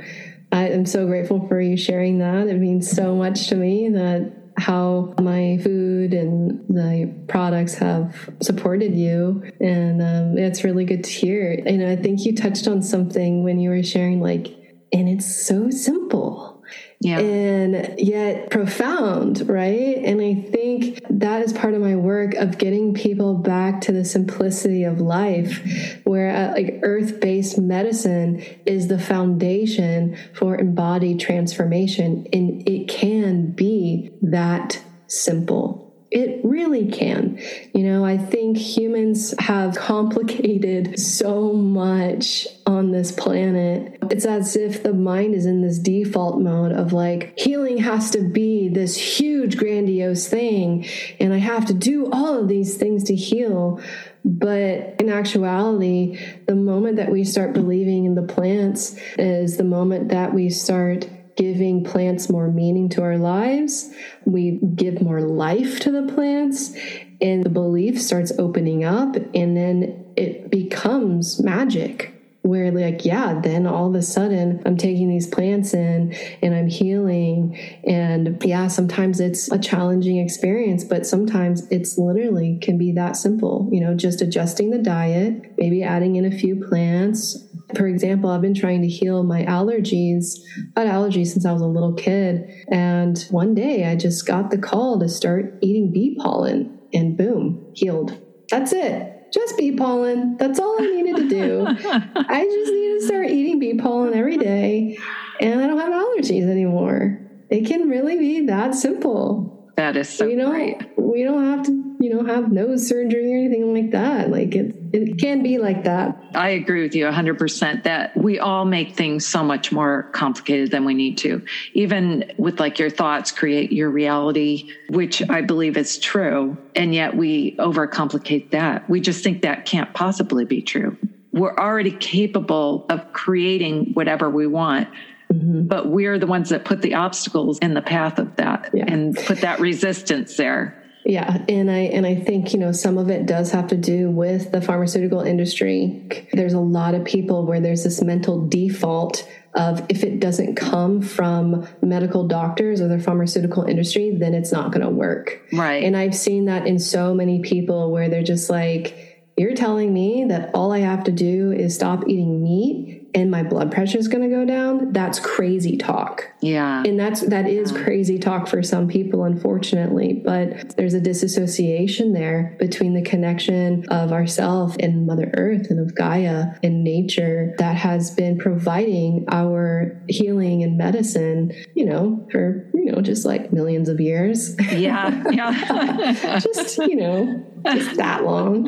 I 0.51 0.69
am 0.69 0.86
so 0.86 1.05
grateful 1.05 1.45
for 1.47 1.60
you 1.60 1.75
sharing 1.75 2.19
that. 2.19 2.47
It 2.47 2.58
means 2.60 2.89
so 2.89 3.15
much 3.15 3.47
to 3.47 3.55
me 3.55 3.89
that 3.89 4.31
how 4.58 5.13
my 5.19 5.60
food 5.62 6.13
and 6.13 6.65
the 6.69 7.13
products 7.27 7.73
have 7.75 8.29
supported 8.41 8.95
you. 8.95 9.43
And 9.60 10.01
um, 10.01 10.38
it's 10.38 10.63
really 10.63 10.86
good 10.86 11.03
to 11.03 11.10
hear. 11.10 11.62
And 11.65 11.84
I 11.84 11.95
think 11.95 12.23
you 12.23 12.36
touched 12.36 12.67
on 12.67 12.81
something 12.81 13.43
when 13.43 13.60
you 13.60 13.69
were 13.69 13.84
sharing, 13.84 14.21
like, 14.21 14.47
and 14.93 15.10
it's 15.10 15.25
so 15.25 15.69
simple 15.69 16.55
yeah. 16.99 17.19
and 17.19 17.99
yet 17.99 18.49
profound, 18.49 19.47
right? 19.47 19.97
And 19.97 20.21
I 20.21 20.36
think 20.49 21.01
that 21.10 21.41
is 21.41 21.53
part 21.53 21.73
of 21.73 21.81
my 21.81 21.95
work 21.95 22.34
of 22.36 22.58
getting 22.58 22.93
people 22.93 23.36
back 23.36 23.81
to 23.81 23.91
the 23.91 24.05
simplicity 24.05 24.84
of 24.84 25.01
life, 25.01 26.01
where 26.03 26.36
uh, 26.36 26.51
like 26.53 26.79
earth 26.84 27.19
based 27.19 27.58
medicine 27.58 28.43
is 28.65 28.88
the 28.88 28.99
foundation 28.99 30.17
for 30.34 30.58
embodied 30.58 31.19
transformation. 31.19 32.27
And 32.34 32.67
it 32.67 32.88
can 32.88 33.51
be 33.51 34.12
that 34.21 34.81
simple. 35.08 35.85
It 36.12 36.41
really 36.44 36.91
can. 36.91 37.39
You 37.74 37.84
know, 37.84 38.06
I 38.06 38.18
think 38.18 38.58
humans 38.58 39.34
have 39.39 39.76
complicated 39.78 41.00
so 41.00 41.54
much 41.54 42.48
on 42.65 42.91
this 42.91 43.12
planet. 43.12 43.98
It's 44.12 44.26
as 44.26 44.56
if 44.56 44.84
the 44.84 44.94
mind 44.94 45.36
is 45.36 45.46
in 45.46 45.62
this 45.62 45.80
default 45.80 46.39
mode 46.39 46.72
of 46.72 46.94
like, 46.94 47.38
healing 47.38 47.78
has 47.80 48.12
to 48.12 48.22
be 48.22 48.70
this 48.70 48.96
huge, 48.96 49.58
grandiose 49.58 50.28
thing, 50.28 50.86
and 51.20 51.34
I 51.34 51.38
have 51.38 51.65
to 51.65 51.74
do 51.74 52.10
all 52.12 52.39
of 52.39 52.48
these 52.48 52.78
things 52.78 53.04
to 53.06 53.15
heal. 53.15 53.82
But 54.24 54.96
in 55.00 55.10
actuality, 55.10 56.20
the 56.48 56.56
moment 56.56 56.96
that 56.96 57.12
we 57.12 57.24
start 57.24 57.54
believing 57.54 58.06
in 58.06 58.15
the 58.15 58.24
plants 58.24 58.96
is 59.18 59.58
the 59.58 59.63
moment 59.63 60.10
that 60.10 60.34
we 60.34 60.50
start 60.50 61.08
giving 61.36 61.84
plants 61.84 62.30
more 62.30 62.50
meaning 62.50 62.89
to 62.89 63.02
our 63.02 63.17
lives. 63.17 63.91
We 64.26 64.60
give 64.76 65.02
more 65.02 65.21
life 65.21 65.80
to 65.82 65.91
the 65.91 66.12
plants, 66.13 66.76
and 67.21 67.43
the 67.43 67.50
belief 67.50 68.02
starts 68.02 68.32
opening 68.39 68.84
up, 68.84 69.15
and 69.34 69.56
then 69.56 70.06
it 70.15 70.50
becomes 70.50 71.41
magic. 71.41 72.14
Where 72.45 72.71
like 72.71 73.03
yeah 73.03 73.39
then 73.41 73.65
all 73.65 73.88
of 73.88 73.95
a 73.95 74.01
sudden 74.01 74.62
i'm 74.65 74.77
taking 74.77 75.10
these 75.10 75.27
plants 75.27 75.73
in 75.73 76.13
and 76.41 76.53
i'm 76.53 76.67
healing 76.67 77.58
and 77.88 78.41
yeah 78.43 78.67
sometimes 78.67 79.19
it's 79.19 79.51
a 79.51 79.58
challenging 79.58 80.17
experience 80.17 80.84
but 80.84 81.05
sometimes 81.05 81.67
it's 81.71 81.97
literally 81.97 82.60
can 82.62 82.77
be 82.77 82.91
that 82.91 83.15
simple 83.15 83.67
you 83.71 83.81
know 83.81 83.95
just 83.95 84.21
adjusting 84.21 84.69
the 84.69 84.77
diet 84.77 85.41
maybe 85.58 85.84
adding 85.84 86.15
in 86.15 86.25
a 86.25 86.31
few 86.31 86.63
plants 86.67 87.45
for 87.75 87.88
example, 87.88 88.29
I've 88.29 88.41
been 88.41 88.53
trying 88.53 88.84
to 88.84 88.88
heal 88.88 89.23
my 89.23 89.43
allergies. 89.43 90.39
I've 90.75 90.88
had 90.88 90.95
allergies 90.95 91.27
since 91.27 91.45
I 91.45 91.51
was 91.51 91.63
a 91.63 91.67
little 91.67 91.93
kid. 91.93 92.47
And 92.69 93.19
one 93.31 93.55
day 93.55 93.86
I 93.86 93.95
just 93.95 94.27
got 94.27 94.51
the 94.51 94.58
call 94.58 94.99
to 94.99 95.10
start 95.10 95.58
eating 95.62 95.91
bee 95.91 96.15
pollen, 96.21 96.79
and 96.93 97.17
boom, 97.17 97.71
healed. 97.73 98.17
That's 98.49 98.71
it. 98.71 99.14
Just 99.31 99.57
bee 99.57 99.71
pollen. 99.75 100.38
That's 100.38 100.59
all 100.59 100.81
I 100.81 100.85
needed 100.85 101.15
to 101.17 101.29
do. 101.29 101.65
I 101.67 102.43
just 102.43 102.71
need 102.71 102.99
to 102.99 103.01
start 103.05 103.29
eating 103.29 103.59
bee 103.59 103.77
pollen 103.77 104.13
every 104.13 104.38
day, 104.38 104.97
and 105.39 105.61
I 105.61 105.67
don't 105.67 105.79
have 105.79 105.93
allergies 105.93 106.49
anymore. 106.49 107.19
It 107.49 107.65
can 107.65 107.89
really 107.89 108.17
be 108.17 108.45
that 108.47 108.75
simple. 108.75 109.71
That 109.75 109.97
is 109.97 110.09
so 110.09 110.27
we 110.27 110.35
don't, 110.35 110.51
great. 110.51 110.81
We 110.97 111.23
don't 111.23 111.45
have 111.45 111.65
to 111.65 111.85
you 111.99 112.13
know, 112.13 112.23
have 112.23 112.51
nose 112.51 112.88
surgery 112.88 113.33
or 113.33 113.38
anything 113.38 113.73
like 113.73 113.91
that. 113.91 114.29
Like 114.29 114.53
it, 114.55 114.85
it 114.95 115.17
can 115.19 115.43
be 115.43 115.58
like 115.58 115.84
that. 115.84 116.17
I 116.34 116.49
agree 116.49 116.81
with 116.81 116.95
you 116.95 117.05
100% 117.05 117.84
that 117.84 118.15
we 118.15 118.39
all 118.39 118.63
make 118.63 118.95
things 118.95 119.27
so 119.27 119.43
much 119.43 119.71
more 119.71 120.03
complicated 120.13 120.71
than 120.71 120.86
we 120.86 120.93
need 120.93 121.17
to. 121.19 121.45
Even 121.73 122.31
with 122.38 122.60
like 122.60 122.79
your 122.79 122.89
thoughts 122.89 123.31
create 123.31 123.73
your 123.73 123.89
reality, 123.89 124.71
which 124.89 125.27
I 125.29 125.41
believe 125.41 125.75
is 125.75 125.99
true. 125.99 126.58
And 126.75 126.95
yet 126.95 127.15
we 127.15 127.58
overcomplicate 127.58 128.51
that. 128.51 128.89
We 128.89 129.01
just 129.01 129.23
think 129.23 129.41
that 129.41 129.65
can't 129.65 129.93
possibly 129.93 130.45
be 130.45 130.62
true. 130.62 130.97
We're 131.34 131.55
already 131.55 131.91
capable 131.91 132.86
of 132.89 133.12
creating 133.12 133.91
whatever 133.93 134.29
we 134.29 134.47
want. 134.47 134.88
Mm-hmm. 135.34 135.67
But 135.67 135.88
we're 135.88 136.19
the 136.19 136.27
ones 136.27 136.49
that 136.49 136.63
put 136.63 136.81
the 136.81 136.93
obstacles 136.93 137.60
in 137.60 137.73
the 137.73 137.81
path 137.81 138.19
of 138.19 138.38
that 138.38 138.69
yeah. 138.73 138.86
and 138.88 139.15
put 139.15 139.39
that 139.41 139.60
resistance 139.60 140.38
there. 140.38 140.81
Yeah, 141.06 141.46
and 141.48 141.70
I 141.70 141.82
and 141.82 142.06
I 142.06 142.15
think 142.15 142.52
you 142.52 142.60
know 142.60 142.72
some 142.72 142.98
of 142.98 143.10
it 143.10 143.28
does 143.28 143.52
have 143.52 143.68
to 143.68 143.78
do 143.78 144.10
with 144.10 144.52
the 144.52 144.60
pharmaceutical 144.60 145.22
industry. 145.22 146.28
There's 146.34 146.54
a 146.54 146.60
lot 146.60 146.96
of 146.96 147.06
people 147.06 147.46
where 147.46 147.62
there's 147.62 147.84
this 147.84 148.02
mental 148.02 148.48
default 148.48 149.30
of 149.54 149.86
if 149.88 150.04
it 150.04 150.20
doesn't 150.20 150.56
come 150.56 151.02
from 151.02 151.68
medical 151.82 152.28
doctors 152.28 152.82
or 152.82 152.88
the 152.88 153.00
pharmaceutical 153.00 153.63
industry, 153.63 154.18
then 154.18 154.34
it's 154.34 154.52
not 154.52 154.72
going 154.72 154.82
to 154.82 154.89
work. 154.89 155.41
Right. 155.54 155.84
And 155.84 155.96
I've 155.96 156.15
seen 156.15 156.46
that 156.46 156.68
in 156.68 156.80
so 156.80 157.13
many 157.13 157.39
people 157.39 157.91
where 157.91 158.10
they're 158.10 158.24
just 158.24 158.50
like, 158.50 159.24
"You're 159.38 159.54
telling 159.54 159.94
me 159.94 160.26
that 160.30 160.50
all 160.56 160.72
I 160.72 160.80
have 160.80 161.04
to 161.04 161.12
do 161.12 161.52
is 161.52 161.76
stop 161.76 162.10
eating 162.10 162.44
meat 162.44 163.05
and 163.15 163.32
my 163.32 163.41
blood 163.41 163.71
pressure 163.71 163.97
is 163.97 164.08
going 164.08 164.21
to 164.21 164.36
go 164.36 164.45
down 164.45 164.91
that's 164.91 165.19
crazy 165.19 165.78
talk 165.78 166.30
yeah 166.41 166.84
and 166.86 166.99
that's 166.99 167.21
that 167.21 167.47
is 167.47 167.71
yeah. 167.71 167.84
crazy 167.84 168.19
talk 168.19 168.47
for 168.47 168.62
some 168.62 168.88
people 168.88 169.23
unfortunately 169.23 170.21
but 170.25 170.75
there's 170.75 170.93
a 170.93 170.99
disassociation 170.99 172.13
there 172.13 172.56
between 172.60 172.93
the 172.93 173.01
connection 173.01 173.86
of 173.89 174.12
ourself 174.12 174.75
and 174.80 175.08
mother 175.08 175.32
earth 175.38 175.67
and 175.69 175.80
of 175.80 175.95
gaia 175.95 176.47
and 176.62 176.84
nature 176.84 177.56
that 177.58 177.75
has 177.75 178.12
been 178.12 178.38
providing 178.38 179.25
our 179.32 179.99
healing 180.10 180.62
and 180.62 180.78
medicine 180.78 181.51
you 181.73 181.86
know 181.86 182.28
for 182.32 182.69
you 182.73 182.91
know 182.91 183.01
just 183.01 183.25
like 183.25 183.54
millions 183.54 183.88
of 183.88 183.99
years 183.99 184.56
yeah 184.73 185.23
yeah 185.32 186.39
just 186.39 186.78
you 186.80 186.95
know 186.97 187.45
just 187.73 187.97
that 187.97 188.23
long. 188.23 188.63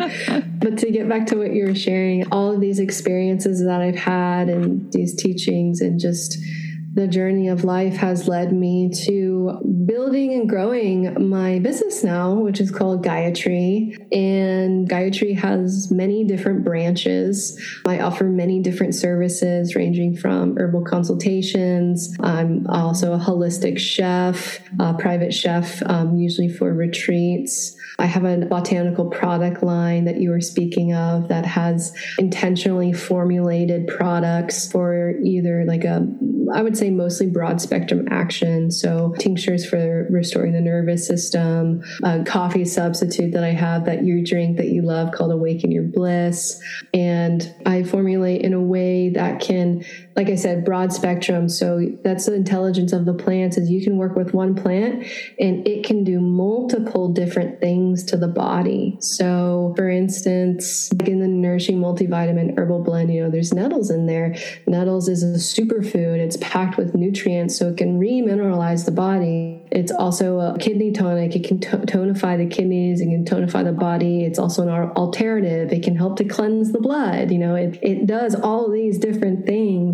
But 0.59 0.77
to 0.79 0.91
get 0.91 1.07
back 1.07 1.27
to 1.27 1.37
what 1.37 1.53
you 1.53 1.67
were 1.67 1.75
sharing, 1.75 2.27
all 2.31 2.51
of 2.51 2.61
these 2.61 2.79
experiences 2.79 3.63
that 3.63 3.81
I've 3.81 3.95
had 3.95 4.36
and 4.43 4.91
these 4.93 5.15
teachings 5.15 5.81
and 5.81 5.99
just 5.99 6.37
the 6.97 7.07
journey 7.07 7.47
of 7.47 7.63
life 7.63 7.95
has 7.95 8.27
led 8.27 8.51
me 8.51 8.89
to 8.89 9.59
building 9.85 10.33
and 10.33 10.49
growing 10.49 11.29
my 11.29 11.59
business 11.59 12.03
now, 12.03 12.33
which 12.33 12.59
is 12.59 12.71
called 12.71 13.03
Gaia 13.03 13.31
Tree. 13.35 13.95
And 14.11 14.89
Gaia 14.89 15.11
Tree 15.11 15.35
has 15.35 15.91
many 15.91 16.23
different 16.23 16.65
branches. 16.65 17.61
I 17.85 17.99
offer 17.99 18.23
many 18.23 18.63
different 18.63 18.95
services 18.95 19.75
ranging 19.75 20.17
from 20.17 20.57
herbal 20.57 20.85
consultations. 20.85 22.17
I'm 22.19 22.65
also 22.65 23.13
a 23.13 23.19
holistic 23.19 23.77
chef, 23.77 24.59
a 24.79 24.95
private 24.95 25.35
chef, 25.35 25.83
um, 25.85 26.17
usually 26.17 26.49
for 26.49 26.73
retreats. 26.73 27.77
I 27.99 28.05
have 28.05 28.25
a 28.25 28.37
botanical 28.45 29.09
product 29.09 29.63
line 29.63 30.05
that 30.05 30.19
you 30.21 30.29
were 30.29 30.41
speaking 30.41 30.93
of 30.93 31.29
that 31.29 31.45
has 31.45 31.93
intentionally 32.19 32.93
formulated 32.93 33.87
products 33.87 34.71
for 34.71 35.15
either 35.23 35.65
like 35.65 35.83
a, 35.83 36.07
I 36.53 36.61
would 36.61 36.77
say 36.77 36.86
mostly 36.89 37.27
broad 37.27 37.61
spectrum 37.61 38.07
action. 38.09 38.71
So 38.71 39.13
tinctures 39.19 39.65
for 39.65 40.07
restoring 40.09 40.53
the 40.53 40.61
nervous 40.61 41.07
system, 41.07 41.83
a 42.03 42.23
coffee 42.23 42.65
substitute 42.65 43.33
that 43.33 43.43
I 43.43 43.51
have 43.51 43.85
that 43.85 44.03
you 44.03 44.25
drink 44.25 44.57
that 44.57 44.67
you 44.67 44.81
love 44.81 45.11
called 45.11 45.31
Awaken 45.31 45.71
Your 45.71 45.83
Bliss. 45.83 46.61
And 46.93 47.53
I 47.65 47.83
formulate 47.83 48.41
in 48.41 48.53
a 48.53 48.61
way 48.61 49.09
that 49.09 49.39
can 49.39 49.83
like 50.17 50.31
I 50.31 50.35
said, 50.35 50.65
broad 50.65 50.91
spectrum. 50.91 51.47
So 51.47 51.79
that's 52.03 52.25
the 52.25 52.33
intelligence 52.33 52.91
of 52.91 53.05
the 53.05 53.13
plants 53.13 53.55
is 53.55 53.69
you 53.69 53.83
can 53.83 53.97
work 53.97 54.15
with 54.15 54.33
one 54.33 54.55
plant 54.55 55.05
and 55.39 55.65
it 55.67 55.85
can 55.85 56.03
do 56.03 56.19
multiple 56.19 57.09
different 57.09 57.61
things 57.61 58.03
to 58.05 58.17
the 58.17 58.27
body. 58.27 58.97
So 58.99 59.75
for 59.77 59.87
instance, 59.87 60.91
like 60.93 61.07
in 61.07 61.19
the 61.19 61.27
nourishing 61.27 61.79
multivitamin 61.79 62.57
herbal 62.57 62.81
blend, 62.81 63.13
you 63.13 63.23
know, 63.23 63.29
there's 63.29 63.53
nettles 63.53 63.91
in 63.91 64.07
there. 64.07 64.35
Nettles 64.65 65.07
is 65.07 65.21
a 65.21 65.37
superfood. 65.37 66.17
It's 66.17 66.37
packed 66.37 66.76
with 66.77 66.95
nutrients 66.95 67.57
so 67.57 67.69
it 67.69 67.77
can 67.77 67.99
remineralize 67.99 68.85
the 68.85 68.91
body. 68.91 69.61
It's 69.71 69.91
also 69.91 70.39
a 70.39 70.57
kidney 70.57 70.91
tonic. 70.91 71.35
It 71.35 71.43
can 71.43 71.59
tonify 71.59 72.37
the 72.37 72.47
kidneys. 72.47 73.01
It 73.01 73.05
can 73.05 73.25
tonify 73.25 73.63
the 73.63 73.71
body. 73.71 74.23
It's 74.23 74.39
also 74.39 74.63
an 74.63 74.91
alterative. 74.91 75.71
It 75.71 75.83
can 75.83 75.95
help 75.95 76.17
to 76.17 76.25
cleanse 76.25 76.71
the 76.71 76.79
blood. 76.79 77.31
You 77.31 77.39
know, 77.39 77.55
it, 77.55 77.79
it 77.81 78.05
does 78.05 78.35
all 78.35 78.71
these 78.71 78.97
different 78.97 79.45
things 79.45 79.86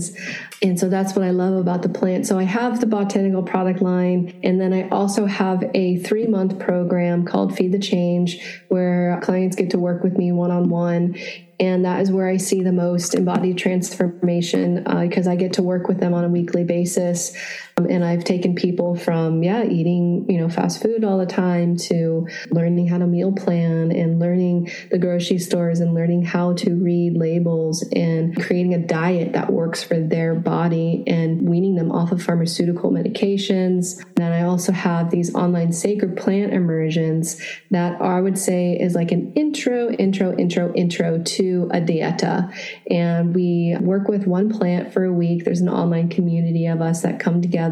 and 0.62 0.80
so 0.80 0.90
that's 0.90 1.16
what 1.16 1.26
I 1.26 1.32
love 1.32 1.54
about 1.54 1.82
the 1.82 1.90
plant. 1.90 2.26
So 2.26 2.40
I 2.40 2.44
have 2.44 2.80
the 2.80 2.86
botanical 2.86 3.44
product 3.44 3.82
line, 3.82 4.40
and 4.44 4.60
then 4.60 4.74
I 4.74 4.90
also 4.90 5.26
have 5.26 5.64
a 5.74 5.98
three 5.98 6.28
month 6.28 6.60
program 6.60 7.26
called 7.26 7.56
Feed 7.56 7.72
the 7.72 7.80
Change, 7.80 8.42
where 8.70 9.20
clients 9.24 9.56
get 9.56 9.70
to 9.72 9.80
work 9.80 10.04
with 10.04 10.18
me 10.18 10.32
one 10.32 10.52
on 10.52 10.70
one 10.70 11.16
and 11.60 11.86
that 11.86 12.02
is 12.02 12.12
where 12.12 12.28
I 12.28 12.38
see 12.38 12.62
the 12.62 12.72
most 12.72 13.14
embodied 13.14 13.58
transformation 13.58 14.84
because 14.84 15.28
uh, 15.28 15.32
I 15.32 15.36
get 15.36 15.54
to 15.54 15.64
work 15.64 15.88
with 15.88 16.00
them 16.00 16.14
on 16.14 16.24
a 16.24 16.30
weekly 16.30 16.64
basis. 16.64 17.36
Um, 17.78 17.88
and 17.90 18.04
I've 18.06 18.24
taken 18.24 18.56
people 18.56 18.96
from, 18.96 19.42
yeah, 19.42 19.64
eating, 19.64 20.26
you 20.30 20.40
know, 20.40 20.50
fast 20.50 20.82
food 20.82 21.04
all 21.04 21.18
the 21.18 21.26
time 21.26 21.76
to 21.78 22.28
learning 22.52 22.88
how 22.88 23.00
to 23.00 23.08
meal 23.08 23.32
plan 23.32 23.92
and 23.92 24.20
learning 24.20 24.72
the 24.92 25.00
grocery 25.00 25.40
stores 25.40 25.80
and 25.80 25.94
learning 25.94 26.24
how 26.24 26.54
to 26.54 26.76
read 26.76 27.18
labels 27.18 27.84
and 27.96 28.36
creating 28.44 28.74
a 28.74 28.80
diet 28.80 29.34
that 29.34 29.52
works 29.52 29.84
for 29.84 30.00
their 30.00 30.36
body 30.36 31.04
and 31.08 31.48
weaning 31.50 31.76
them 31.76 31.92
off 31.92 32.12
of 32.12 32.22
pharmaceutical 32.22 32.92
medications. 32.92 34.04
Then 34.16 34.32
I 34.32 34.44
also 34.44 34.72
have 34.72 35.10
these 35.10 35.34
online 35.34 35.72
sacred 35.72 36.16
plant 36.16 36.54
immersions 36.54 37.42
that 37.72 38.00
I 38.02 38.22
would 38.22 38.38
say 38.38 38.78
is 38.80 38.94
like 38.94 39.12
an 39.12 39.34
intro, 39.34 39.90
intro, 39.92 40.36
intro, 40.36 40.74
intro 40.74 41.24
to 41.24 41.70
a 41.74 41.82
dieta. 41.82 42.54
And 42.90 43.34
we 43.34 43.76
work 43.80 44.08
with 44.08 44.28
one 44.28 44.50
plant 44.50 44.94
for 44.94 45.04
a 45.04 45.12
week. 45.12 45.44
There's 45.44 45.62
an 45.62 45.70
online 45.70 46.10
community 46.10 46.68
of 46.68 46.82
us 46.82 47.02
that 47.02 47.20
come 47.20 47.42
together. 47.42 47.63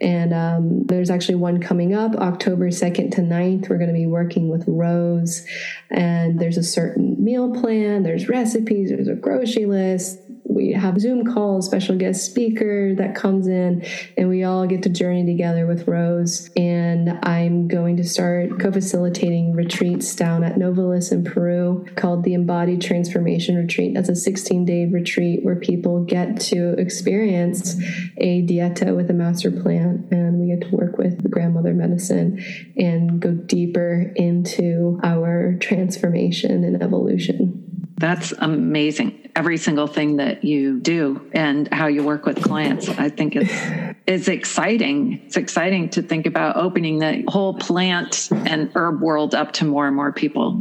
And 0.00 0.32
um, 0.32 0.86
there's 0.86 1.10
actually 1.10 1.36
one 1.36 1.60
coming 1.60 1.94
up 1.94 2.14
October 2.16 2.68
2nd 2.68 3.14
to 3.16 3.22
9th. 3.22 3.68
We're 3.68 3.78
going 3.78 3.88
to 3.88 3.94
be 3.94 4.06
working 4.06 4.48
with 4.48 4.64
Rose. 4.66 5.46
And 5.90 6.38
there's 6.38 6.56
a 6.56 6.62
certain 6.62 7.22
meal 7.22 7.52
plan, 7.52 8.02
there's 8.02 8.28
recipes, 8.28 8.90
there's 8.90 9.08
a 9.08 9.14
grocery 9.14 9.66
list, 9.66 10.18
we 10.48 10.72
have 10.72 11.00
Zoom 11.00 11.24
calls, 11.24 11.66
special 11.66 11.96
guest 11.96 12.24
speaker 12.24 12.94
that 12.94 13.14
comes 13.14 13.46
in, 13.46 13.84
and 14.16 14.28
we 14.28 14.44
all 14.44 14.66
get 14.66 14.82
to 14.84 14.88
journey 14.88 15.26
together 15.26 15.66
with 15.66 15.86
Rose. 15.88 16.50
And 16.56 17.18
I'm 17.22 17.68
going 17.68 17.96
to 17.98 18.04
start 18.04 18.58
co 18.60 18.72
facilitating 18.72 19.52
retreats 19.52 20.14
down 20.14 20.44
at 20.44 20.56
Novalis 20.56 21.12
in 21.12 21.24
Peru 21.24 21.84
called 21.96 22.24
the 22.24 22.34
Embodied 22.34 22.80
Transformation 22.80 23.56
Retreat. 23.56 23.94
That's 23.94 24.08
a 24.08 24.16
16 24.16 24.64
day 24.64 24.86
retreat 24.86 25.44
where 25.44 25.56
people 25.56 26.04
get 26.04 26.40
to 26.42 26.72
experience 26.78 27.76
a 28.18 28.42
dieta 28.42 28.94
with 28.94 29.10
a 29.10 29.14
master 29.14 29.50
plant, 29.50 30.10
and 30.10 30.40
we 30.40 30.46
get 30.46 30.68
to 30.68 30.76
work 30.76 30.96
with 30.96 31.30
grandmother 31.30 31.74
medicine 31.74 32.42
and 32.76 33.20
go 33.20 33.32
deeper 33.32 34.12
into 34.16 35.00
our 35.02 35.56
transformation 35.60 36.64
and 36.64 36.82
evolution. 36.82 37.66
That's 37.98 38.32
amazing. 38.32 39.30
Every 39.34 39.56
single 39.56 39.86
thing 39.86 40.16
that 40.16 40.44
you 40.44 40.80
do 40.80 41.30
and 41.32 41.72
how 41.72 41.86
you 41.86 42.02
work 42.04 42.26
with 42.26 42.42
clients, 42.42 42.88
I 42.88 43.08
think 43.08 43.36
it's 43.36 43.96
it's 44.06 44.28
exciting. 44.28 45.22
It's 45.26 45.36
exciting 45.36 45.90
to 45.90 46.02
think 46.02 46.26
about 46.26 46.56
opening 46.56 46.98
the 46.98 47.24
whole 47.28 47.54
plant 47.54 48.28
and 48.30 48.70
herb 48.74 49.00
world 49.00 49.34
up 49.34 49.52
to 49.52 49.64
more 49.64 49.86
and 49.86 49.96
more 49.96 50.12
people. 50.12 50.60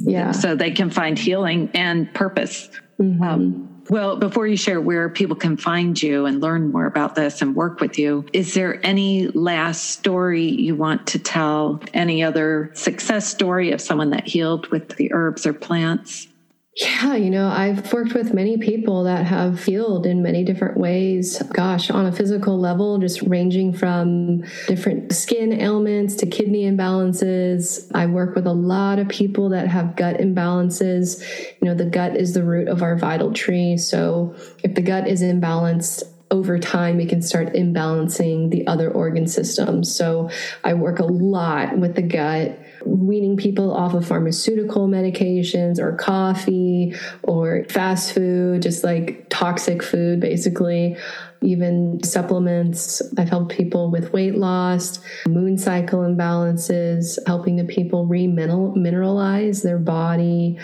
Yeah. 0.00 0.32
So 0.32 0.54
they 0.54 0.70
can 0.70 0.90
find 0.90 1.18
healing 1.18 1.70
and 1.74 2.12
purpose. 2.12 2.68
Mm-hmm. 3.00 3.22
Um, 3.22 3.84
Well, 3.90 4.16
before 4.16 4.46
you 4.46 4.56
share 4.56 4.80
where 4.80 5.08
people 5.08 5.36
can 5.36 5.56
find 5.56 6.00
you 6.00 6.24
and 6.24 6.40
learn 6.40 6.72
more 6.72 6.86
about 6.86 7.14
this 7.14 7.42
and 7.42 7.54
work 7.54 7.80
with 7.80 7.98
you, 7.98 8.24
is 8.32 8.54
there 8.54 8.84
any 8.84 9.28
last 9.28 9.90
story 9.90 10.44
you 10.44 10.74
want 10.74 11.06
to 11.08 11.18
tell? 11.18 11.80
Any 11.92 12.22
other 12.22 12.70
success 12.74 13.26
story 13.26 13.72
of 13.72 13.80
someone 13.80 14.10
that 14.10 14.26
healed 14.26 14.68
with 14.68 14.96
the 14.96 15.12
herbs 15.12 15.46
or 15.46 15.52
plants? 15.52 16.28
Yeah, 16.76 17.14
you 17.14 17.30
know, 17.30 17.48
I've 17.48 17.92
worked 17.92 18.14
with 18.14 18.34
many 18.34 18.56
people 18.56 19.04
that 19.04 19.26
have 19.26 19.62
healed 19.62 20.06
in 20.06 20.24
many 20.24 20.42
different 20.42 20.76
ways. 20.76 21.40
Gosh, 21.52 21.88
on 21.88 22.06
a 22.06 22.10
physical 22.10 22.58
level, 22.58 22.98
just 22.98 23.22
ranging 23.22 23.72
from 23.72 24.42
different 24.66 25.12
skin 25.12 25.52
ailments 25.52 26.16
to 26.16 26.26
kidney 26.26 26.64
imbalances. 26.64 27.88
I 27.94 28.06
work 28.06 28.34
with 28.34 28.48
a 28.48 28.52
lot 28.52 28.98
of 28.98 29.08
people 29.08 29.50
that 29.50 29.68
have 29.68 29.94
gut 29.94 30.16
imbalances. 30.16 31.22
You 31.62 31.68
know, 31.68 31.74
the 31.74 31.84
gut 31.84 32.16
is 32.16 32.34
the 32.34 32.42
root 32.42 32.66
of 32.66 32.82
our 32.82 32.96
vital 32.96 33.32
tree. 33.32 33.76
So 33.76 34.34
if 34.64 34.74
the 34.74 34.82
gut 34.82 35.06
is 35.06 35.22
imbalanced, 35.22 36.02
over 36.30 36.58
time, 36.58 36.96
we 36.96 37.06
can 37.06 37.22
start 37.22 37.52
imbalancing 37.52 38.50
the 38.50 38.66
other 38.66 38.90
organ 38.90 39.28
systems. 39.28 39.94
So 39.94 40.30
I 40.64 40.74
work 40.74 40.98
a 40.98 41.04
lot 41.04 41.78
with 41.78 41.94
the 41.94 42.02
gut 42.02 42.58
weaning 42.86 43.36
people 43.36 43.72
off 43.72 43.94
of 43.94 44.06
pharmaceutical 44.06 44.88
medications 44.88 45.78
or 45.78 45.96
coffee 45.96 46.94
or 47.22 47.64
fast 47.68 48.12
food, 48.12 48.62
just 48.62 48.84
like 48.84 49.26
toxic 49.30 49.82
food, 49.82 50.20
basically. 50.20 50.96
Even 51.42 52.02
supplements. 52.02 53.02
I've 53.18 53.28
helped 53.28 53.54
people 53.54 53.90
with 53.90 54.14
weight 54.14 54.34
loss, 54.34 54.98
moon 55.28 55.58
cycle 55.58 56.00
imbalances, 56.00 57.18
helping 57.26 57.56
the 57.56 57.64
people 57.64 58.06
re 58.06 58.26
mineralize 58.26 59.62
their 59.62 59.78
body, 59.78 60.58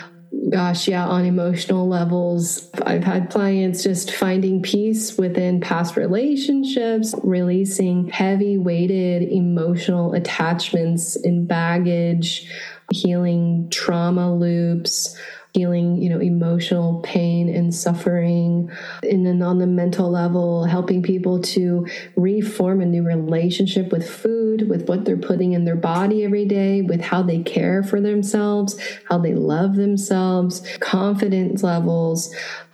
gosh, 0.49 0.87
yeah, 0.87 1.07
on 1.07 1.25
emotional 1.25 1.87
levels. 1.87 2.69
I've 2.85 3.03
had 3.03 3.29
clients 3.29 3.83
just 3.83 4.11
finding 4.11 4.61
peace 4.61 5.17
within 5.17 5.61
past 5.61 5.95
relationships, 5.95 7.13
releasing 7.23 8.09
heavy 8.09 8.57
weighted 8.57 9.23
emotional 9.23 10.13
attachments 10.13 11.15
and 11.15 11.47
baggage, 11.47 12.49
healing 12.91 13.69
trauma 13.69 14.33
loops 14.33 15.15
healing, 15.53 16.01
you 16.01 16.09
know, 16.09 16.19
emotional 16.19 17.01
pain 17.01 17.53
and 17.53 17.73
suffering. 17.73 18.71
And 19.03 19.25
then 19.25 19.41
on 19.41 19.57
the 19.57 19.67
mental 19.67 20.09
level, 20.09 20.63
helping 20.63 21.03
people 21.03 21.41
to 21.41 21.87
reform 22.15 22.81
a 22.81 22.85
new 22.85 23.03
relationship 23.03 23.91
with 23.91 24.09
food, 24.09 24.40
with 24.67 24.87
what 24.87 25.05
they're 25.05 25.17
putting 25.17 25.53
in 25.53 25.65
their 25.65 25.75
body 25.75 26.23
every 26.23 26.45
day, 26.45 26.81
with 26.81 27.01
how 27.01 27.23
they 27.23 27.41
care 27.43 27.83
for 27.83 28.01
themselves, 28.01 28.79
how 29.09 29.17
they 29.17 29.33
love 29.33 29.75
themselves, 29.75 30.61
confidence 30.79 31.63
levels, 31.63 32.33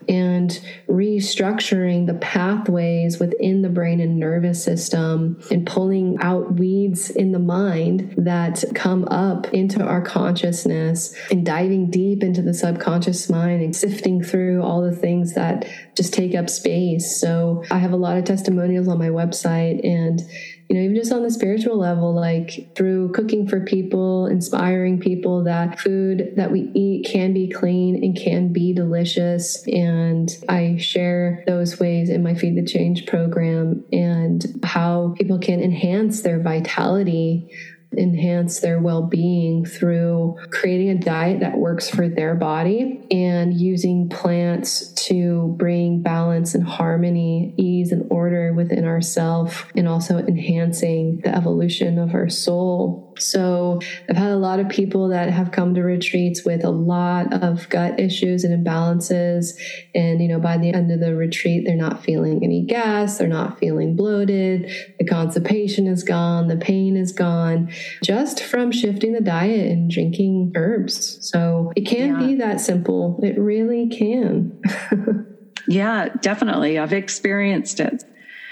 and 0.09 0.61
restructuring 0.87 2.07
the 2.07 2.13
pathways 2.15 3.19
within 3.19 3.61
the 3.61 3.69
brain 3.69 3.99
and 3.99 4.17
nervous 4.17 4.63
system 4.63 5.39
and 5.51 5.67
pulling 5.67 6.17
out 6.21 6.53
weeds 6.53 7.09
in 7.09 7.31
the 7.31 7.39
mind 7.39 8.13
that 8.17 8.63
come 8.73 9.05
up 9.09 9.53
into 9.53 9.83
our 9.83 10.01
consciousness 10.01 11.15
and 11.29 11.45
diving 11.45 11.89
deep 11.89 12.23
into 12.23 12.41
the 12.41 12.53
subconscious 12.53 13.29
mind 13.29 13.61
and 13.61 13.75
sifting 13.75 14.23
through 14.23 14.61
all 14.61 14.81
the 14.81 14.95
things 14.95 15.33
that 15.33 15.67
just 15.95 16.13
take 16.13 16.35
up 16.35 16.49
space. 16.49 17.19
So 17.19 17.63
I 17.69 17.79
have 17.79 17.91
a 17.91 17.97
lot 17.97 18.17
of 18.17 18.23
testimonials 18.23 18.87
on 18.87 18.97
my 18.97 19.09
website 19.09 19.85
and 19.85 20.21
you 20.69 20.75
know, 20.75 20.81
even 20.81 20.95
just 20.95 21.13
on 21.13 21.23
the 21.23 21.31
spiritual 21.31 21.77
level, 21.77 22.13
like 22.13 22.75
through 22.75 23.13
cooking 23.13 23.47
for 23.47 23.61
people, 23.61 24.27
inspiring 24.27 24.99
people 24.99 25.45
that 25.45 25.79
food 25.79 26.33
that 26.35 26.51
we 26.51 26.71
eat 26.75 27.07
can 27.09 27.33
be 27.33 27.49
clean 27.49 28.03
and 28.03 28.17
can 28.17 28.51
be 28.51 28.73
delicious. 28.73 29.65
And 29.67 30.29
I 30.49 30.75
share 30.77 31.43
those 31.47 31.79
ways 31.79 32.09
in 32.09 32.21
my 32.21 32.35
Feed 32.35 32.57
the 32.57 32.65
Change 32.65 33.05
program 33.05 33.85
and 33.93 34.43
how 34.63 35.15
people 35.17 35.39
can 35.39 35.61
enhance 35.61 36.21
their 36.21 36.41
vitality 36.41 37.49
enhance 37.95 38.59
their 38.59 38.79
well 38.79 39.03
being 39.03 39.65
through 39.65 40.37
creating 40.51 40.89
a 40.89 40.95
diet 40.95 41.39
that 41.39 41.57
works 41.57 41.89
for 41.89 42.09
their 42.09 42.35
body 42.35 43.05
and 43.11 43.59
using 43.59 44.09
plants 44.09 44.91
to 44.93 45.55
bring 45.57 46.01
balance 46.01 46.53
and 46.53 46.67
harmony, 46.67 47.53
ease 47.57 47.91
and 47.91 48.05
order 48.11 48.53
within 48.53 48.85
ourself, 48.85 49.71
and 49.75 49.87
also 49.87 50.17
enhancing 50.17 51.21
the 51.23 51.35
evolution 51.35 51.97
of 51.97 52.13
our 52.13 52.29
soul 52.29 53.06
so 53.19 53.79
I've 54.09 54.17
had 54.17 54.31
a 54.31 54.37
lot 54.37 54.59
of 54.59 54.69
people 54.69 55.09
that 55.09 55.29
have 55.29 55.51
come 55.51 55.73
to 55.75 55.81
retreats 55.81 56.43
with 56.43 56.63
a 56.63 56.69
lot 56.69 57.33
of 57.33 57.67
gut 57.69 57.99
issues 57.99 58.43
and 58.43 58.65
imbalances. 58.65 59.57
And, 59.93 60.21
you 60.21 60.27
know, 60.27 60.39
by 60.39 60.57
the 60.57 60.73
end 60.73 60.91
of 60.91 60.99
the 60.99 61.15
retreat, 61.15 61.63
they're 61.65 61.75
not 61.75 62.03
feeling 62.03 62.43
any 62.43 62.65
gas, 62.65 63.17
they're 63.17 63.27
not 63.27 63.59
feeling 63.59 63.95
bloated, 63.95 64.71
the 64.99 65.05
constipation 65.05 65.87
is 65.87 66.03
gone, 66.03 66.47
the 66.47 66.57
pain 66.57 66.95
is 66.95 67.11
gone, 67.11 67.71
just 68.03 68.43
from 68.43 68.71
shifting 68.71 69.13
the 69.13 69.21
diet 69.21 69.71
and 69.71 69.89
drinking 69.89 70.53
herbs. 70.55 71.17
So 71.29 71.71
it 71.75 71.81
can 71.81 72.19
yeah. 72.19 72.27
be 72.27 72.35
that 72.35 72.61
simple. 72.61 73.19
It 73.23 73.37
really 73.37 73.89
can. 73.89 74.61
yeah, 75.67 76.09
definitely. 76.21 76.79
I've 76.79 76.93
experienced 76.93 77.79
it. 77.79 78.03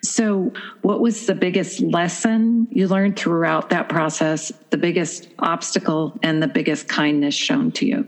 So, 0.08 0.54
what 0.82 1.02
was 1.02 1.26
the 1.26 1.36
biggest 1.36 1.80
lesson 1.80 2.68
you 2.72 2.88
learned 2.88 3.18
throughout 3.18 3.70
that 3.70 3.90
process, 3.90 4.52
the 4.70 4.78
biggest 4.78 5.28
obstacle, 5.40 6.18
and 6.22 6.42
the 6.42 6.48
biggest 6.48 6.88
kindness 6.88 7.34
shown 7.34 7.72
to 7.74 7.86
you? 7.86 8.08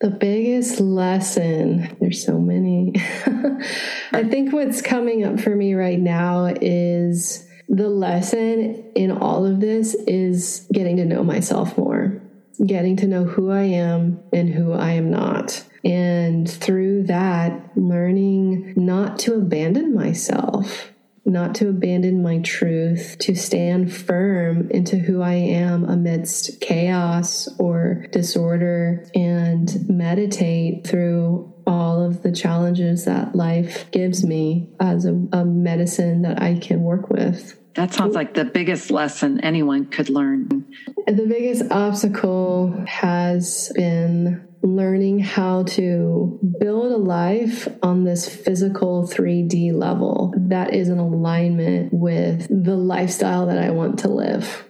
The 0.00 0.10
biggest 0.10 0.80
lesson, 0.80 1.96
there's 2.00 2.24
so 2.24 2.38
many. 2.38 2.94
I 4.12 4.24
think 4.24 4.52
what's 4.52 4.82
coming 4.82 5.24
up 5.24 5.40
for 5.40 5.54
me 5.54 5.74
right 5.74 5.98
now 5.98 6.46
is 6.60 7.48
the 7.68 7.88
lesson 7.88 8.84
in 8.94 9.12
all 9.12 9.46
of 9.46 9.60
this 9.60 9.94
is 10.06 10.66
getting 10.72 10.96
to 10.96 11.04
know 11.04 11.22
myself 11.22 11.78
more, 11.78 12.20
getting 12.66 12.96
to 12.96 13.06
know 13.06 13.24
who 13.24 13.50
I 13.50 13.62
am 13.62 14.20
and 14.32 14.48
who 14.48 14.72
I 14.72 14.92
am 14.92 15.10
not. 15.10 15.64
And 15.84 16.48
through 16.48 17.04
that, 17.04 17.70
learning 17.76 18.74
not 18.76 19.18
to 19.20 19.34
abandon 19.34 19.94
myself, 19.94 20.92
not 21.24 21.54
to 21.56 21.68
abandon 21.68 22.22
my 22.22 22.38
truth, 22.38 23.16
to 23.20 23.34
stand 23.34 23.92
firm 23.92 24.70
into 24.70 24.96
who 24.96 25.22
I 25.22 25.34
am 25.34 25.84
amidst 25.84 26.60
chaos 26.60 27.48
or 27.58 28.06
disorder, 28.12 29.08
and 29.14 29.88
meditate 29.88 30.86
through 30.86 31.51
all 31.66 32.04
of 32.04 32.22
the 32.22 32.32
challenges 32.32 33.04
that 33.04 33.34
life 33.34 33.90
gives 33.90 34.24
me 34.24 34.68
as 34.80 35.04
a, 35.04 35.12
a 35.32 35.44
medicine 35.44 36.22
that 36.22 36.42
I 36.42 36.58
can 36.58 36.82
work 36.82 37.10
with. 37.10 37.58
That 37.74 37.94
sounds 37.94 38.14
like 38.14 38.34
the 38.34 38.44
biggest 38.44 38.90
lesson 38.90 39.40
anyone 39.40 39.86
could 39.86 40.10
learn. 40.10 40.66
The 41.06 41.26
biggest 41.26 41.70
obstacle 41.70 42.84
has 42.86 43.72
been 43.74 44.46
learning 44.62 45.18
how 45.20 45.64
to 45.64 46.38
build 46.60 46.92
a 46.92 46.96
life 46.96 47.66
on 47.82 48.04
this 48.04 48.28
physical 48.28 49.08
3D 49.08 49.72
level 49.72 50.34
that 50.36 50.74
is 50.74 50.88
in 50.88 50.98
alignment 50.98 51.92
with 51.92 52.46
the 52.48 52.76
lifestyle 52.76 53.46
that 53.46 53.58
I 53.58 53.70
want 53.70 54.00
to 54.00 54.08
live. 54.08 54.68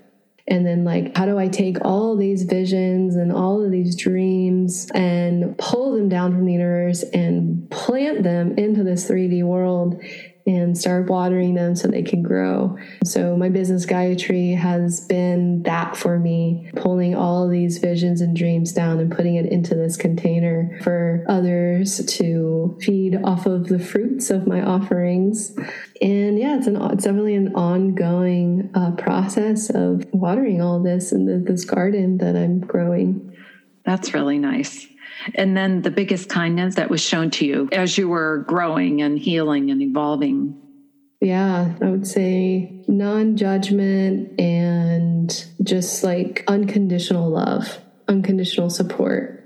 And 0.48 0.66
then, 0.66 0.84
like, 0.84 1.16
how 1.16 1.26
do 1.26 1.38
I 1.38 1.48
take 1.48 1.78
all 1.82 2.16
these 2.16 2.42
visions 2.42 3.14
and 3.14 3.32
all 3.32 3.64
of 3.64 3.70
these 3.70 3.94
dreams 3.94 4.90
and 4.92 5.56
pull 5.56 5.92
them 5.92 6.08
down 6.08 6.32
from 6.32 6.46
the 6.46 6.52
universe 6.52 7.04
and 7.14 7.70
plant 7.70 8.24
them 8.24 8.58
into 8.58 8.82
this 8.82 9.08
3D 9.08 9.44
world 9.44 10.02
and 10.46 10.76
start 10.76 11.08
watering 11.08 11.54
them 11.54 11.76
so 11.76 11.88
they 11.88 12.02
can 12.02 12.22
grow. 12.22 12.76
So 13.04 13.36
my 13.36 13.48
business 13.48 13.86
Gaia 13.86 14.16
has 14.56 15.00
been 15.00 15.62
that 15.62 15.96
for 15.96 16.18
me, 16.18 16.70
pulling 16.76 17.14
all 17.14 17.48
these 17.48 17.78
visions 17.78 18.20
and 18.20 18.36
dreams 18.36 18.72
down 18.72 18.98
and 18.98 19.14
putting 19.14 19.36
it 19.36 19.46
into 19.46 19.74
this 19.74 19.96
container 19.96 20.78
for 20.82 21.24
others 21.28 22.04
to 22.18 22.78
feed 22.80 23.16
off 23.22 23.46
of 23.46 23.68
the 23.68 23.78
fruits 23.78 24.30
of 24.30 24.46
my 24.46 24.62
offerings. 24.62 25.56
And 26.00 26.38
yeah, 26.38 26.58
it's 26.58 26.66
an 26.66 26.76
it's 26.76 27.04
definitely 27.04 27.36
an 27.36 27.54
ongoing 27.54 28.70
uh, 28.74 28.92
process 28.92 29.70
of 29.70 30.04
watering 30.12 30.60
all 30.60 30.82
this 30.82 31.10
the, 31.10 31.42
this 31.44 31.64
garden 31.64 32.18
that 32.18 32.36
I'm 32.36 32.60
growing. 32.60 33.36
That's 33.84 34.14
really 34.14 34.38
nice. 34.38 34.86
And 35.34 35.56
then 35.56 35.82
the 35.82 35.90
biggest 35.90 36.28
kindness 36.28 36.76
that 36.76 36.90
was 36.90 37.00
shown 37.00 37.30
to 37.32 37.46
you 37.46 37.68
as 37.72 37.96
you 37.96 38.08
were 38.08 38.44
growing 38.48 39.02
and 39.02 39.18
healing 39.18 39.70
and 39.70 39.82
evolving. 39.82 40.58
Yeah, 41.20 41.74
I 41.80 41.84
would 41.88 42.06
say 42.06 42.84
non 42.88 43.36
judgment 43.36 44.40
and 44.40 45.46
just 45.62 46.02
like 46.02 46.44
unconditional 46.48 47.30
love, 47.30 47.78
unconditional 48.08 48.70
support. 48.70 49.38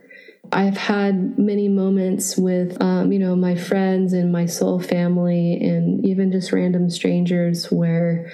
I've 0.52 0.76
had 0.76 1.38
many 1.38 1.68
moments 1.68 2.36
with, 2.36 2.80
um, 2.80 3.12
you 3.12 3.18
know, 3.18 3.36
my 3.36 3.56
friends 3.56 4.12
and 4.12 4.32
my 4.32 4.46
soul 4.46 4.80
family 4.80 5.60
and 5.60 6.04
even 6.06 6.32
just 6.32 6.52
random 6.52 6.88
strangers 6.88 7.70
where 7.70 8.30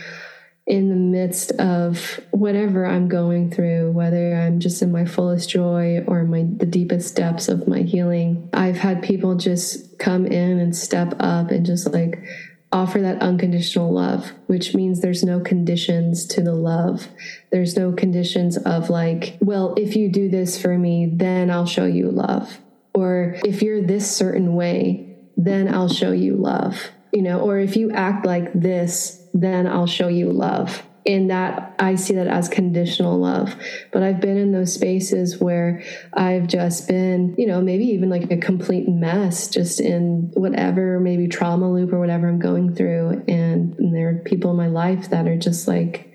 in 0.72 0.88
the 0.88 0.96
midst 0.96 1.52
of 1.52 2.18
whatever 2.30 2.86
I'm 2.86 3.06
going 3.06 3.50
through, 3.50 3.92
whether 3.92 4.34
I'm 4.34 4.58
just 4.58 4.80
in 4.80 4.90
my 4.90 5.04
fullest 5.04 5.50
joy 5.50 6.02
or 6.06 6.24
my 6.24 6.46
the 6.56 6.64
deepest 6.64 7.14
depths 7.14 7.48
of 7.48 7.68
my 7.68 7.82
healing. 7.82 8.48
I've 8.54 8.78
had 8.78 9.02
people 9.02 9.34
just 9.34 9.98
come 9.98 10.24
in 10.24 10.58
and 10.58 10.74
step 10.74 11.14
up 11.20 11.50
and 11.50 11.66
just 11.66 11.92
like 11.92 12.24
offer 12.72 13.02
that 13.02 13.20
unconditional 13.20 13.92
love, 13.92 14.32
which 14.46 14.74
means 14.74 15.02
there's 15.02 15.22
no 15.22 15.40
conditions 15.40 16.24
to 16.28 16.40
the 16.40 16.54
love. 16.54 17.06
There's 17.50 17.76
no 17.76 17.92
conditions 17.92 18.56
of 18.56 18.88
like, 18.88 19.36
well, 19.42 19.74
if 19.76 19.94
you 19.94 20.10
do 20.10 20.30
this 20.30 20.58
for 20.58 20.78
me, 20.78 21.12
then 21.12 21.50
I'll 21.50 21.66
show 21.66 21.84
you 21.84 22.10
love. 22.10 22.60
Or 22.94 23.36
if 23.44 23.60
you're 23.60 23.82
this 23.82 24.10
certain 24.10 24.54
way, 24.54 25.18
then 25.36 25.68
I'll 25.68 25.90
show 25.90 26.12
you 26.12 26.34
love. 26.34 26.91
You 27.12 27.22
know, 27.22 27.40
or 27.40 27.58
if 27.58 27.76
you 27.76 27.92
act 27.92 28.24
like 28.24 28.52
this, 28.54 29.22
then 29.34 29.66
I'll 29.66 29.86
show 29.86 30.08
you 30.08 30.30
love 30.30 30.82
in 31.04 31.28
that 31.28 31.74
I 31.78 31.96
see 31.96 32.14
that 32.14 32.26
as 32.26 32.48
conditional 32.48 33.18
love. 33.18 33.54
But 33.90 34.02
I've 34.02 34.20
been 34.20 34.36
in 34.36 34.52
those 34.52 34.72
spaces 34.72 35.38
where 35.38 35.82
I've 36.14 36.46
just 36.46 36.86
been, 36.86 37.34
you 37.36 37.46
know, 37.46 37.60
maybe 37.60 37.86
even 37.86 38.08
like 38.08 38.30
a 38.30 38.36
complete 38.36 38.88
mess, 38.88 39.48
just 39.48 39.80
in 39.80 40.30
whatever, 40.34 41.00
maybe 41.00 41.26
trauma 41.26 41.70
loop 41.70 41.92
or 41.92 41.98
whatever 41.98 42.28
I'm 42.28 42.38
going 42.38 42.74
through. 42.74 43.24
And, 43.26 43.76
and 43.78 43.94
there 43.94 44.10
are 44.10 44.18
people 44.24 44.52
in 44.52 44.56
my 44.56 44.68
life 44.68 45.10
that 45.10 45.26
are 45.26 45.36
just 45.36 45.66
like, 45.66 46.08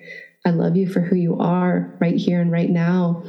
I 0.45 0.51
love 0.51 0.77
you 0.77 0.87
for 0.87 1.01
who 1.01 1.17
you 1.17 1.39
are 1.39 1.97
right 1.99 2.15
here 2.15 2.39
and 2.39 2.51
right 2.51 2.69
now. 2.69 3.23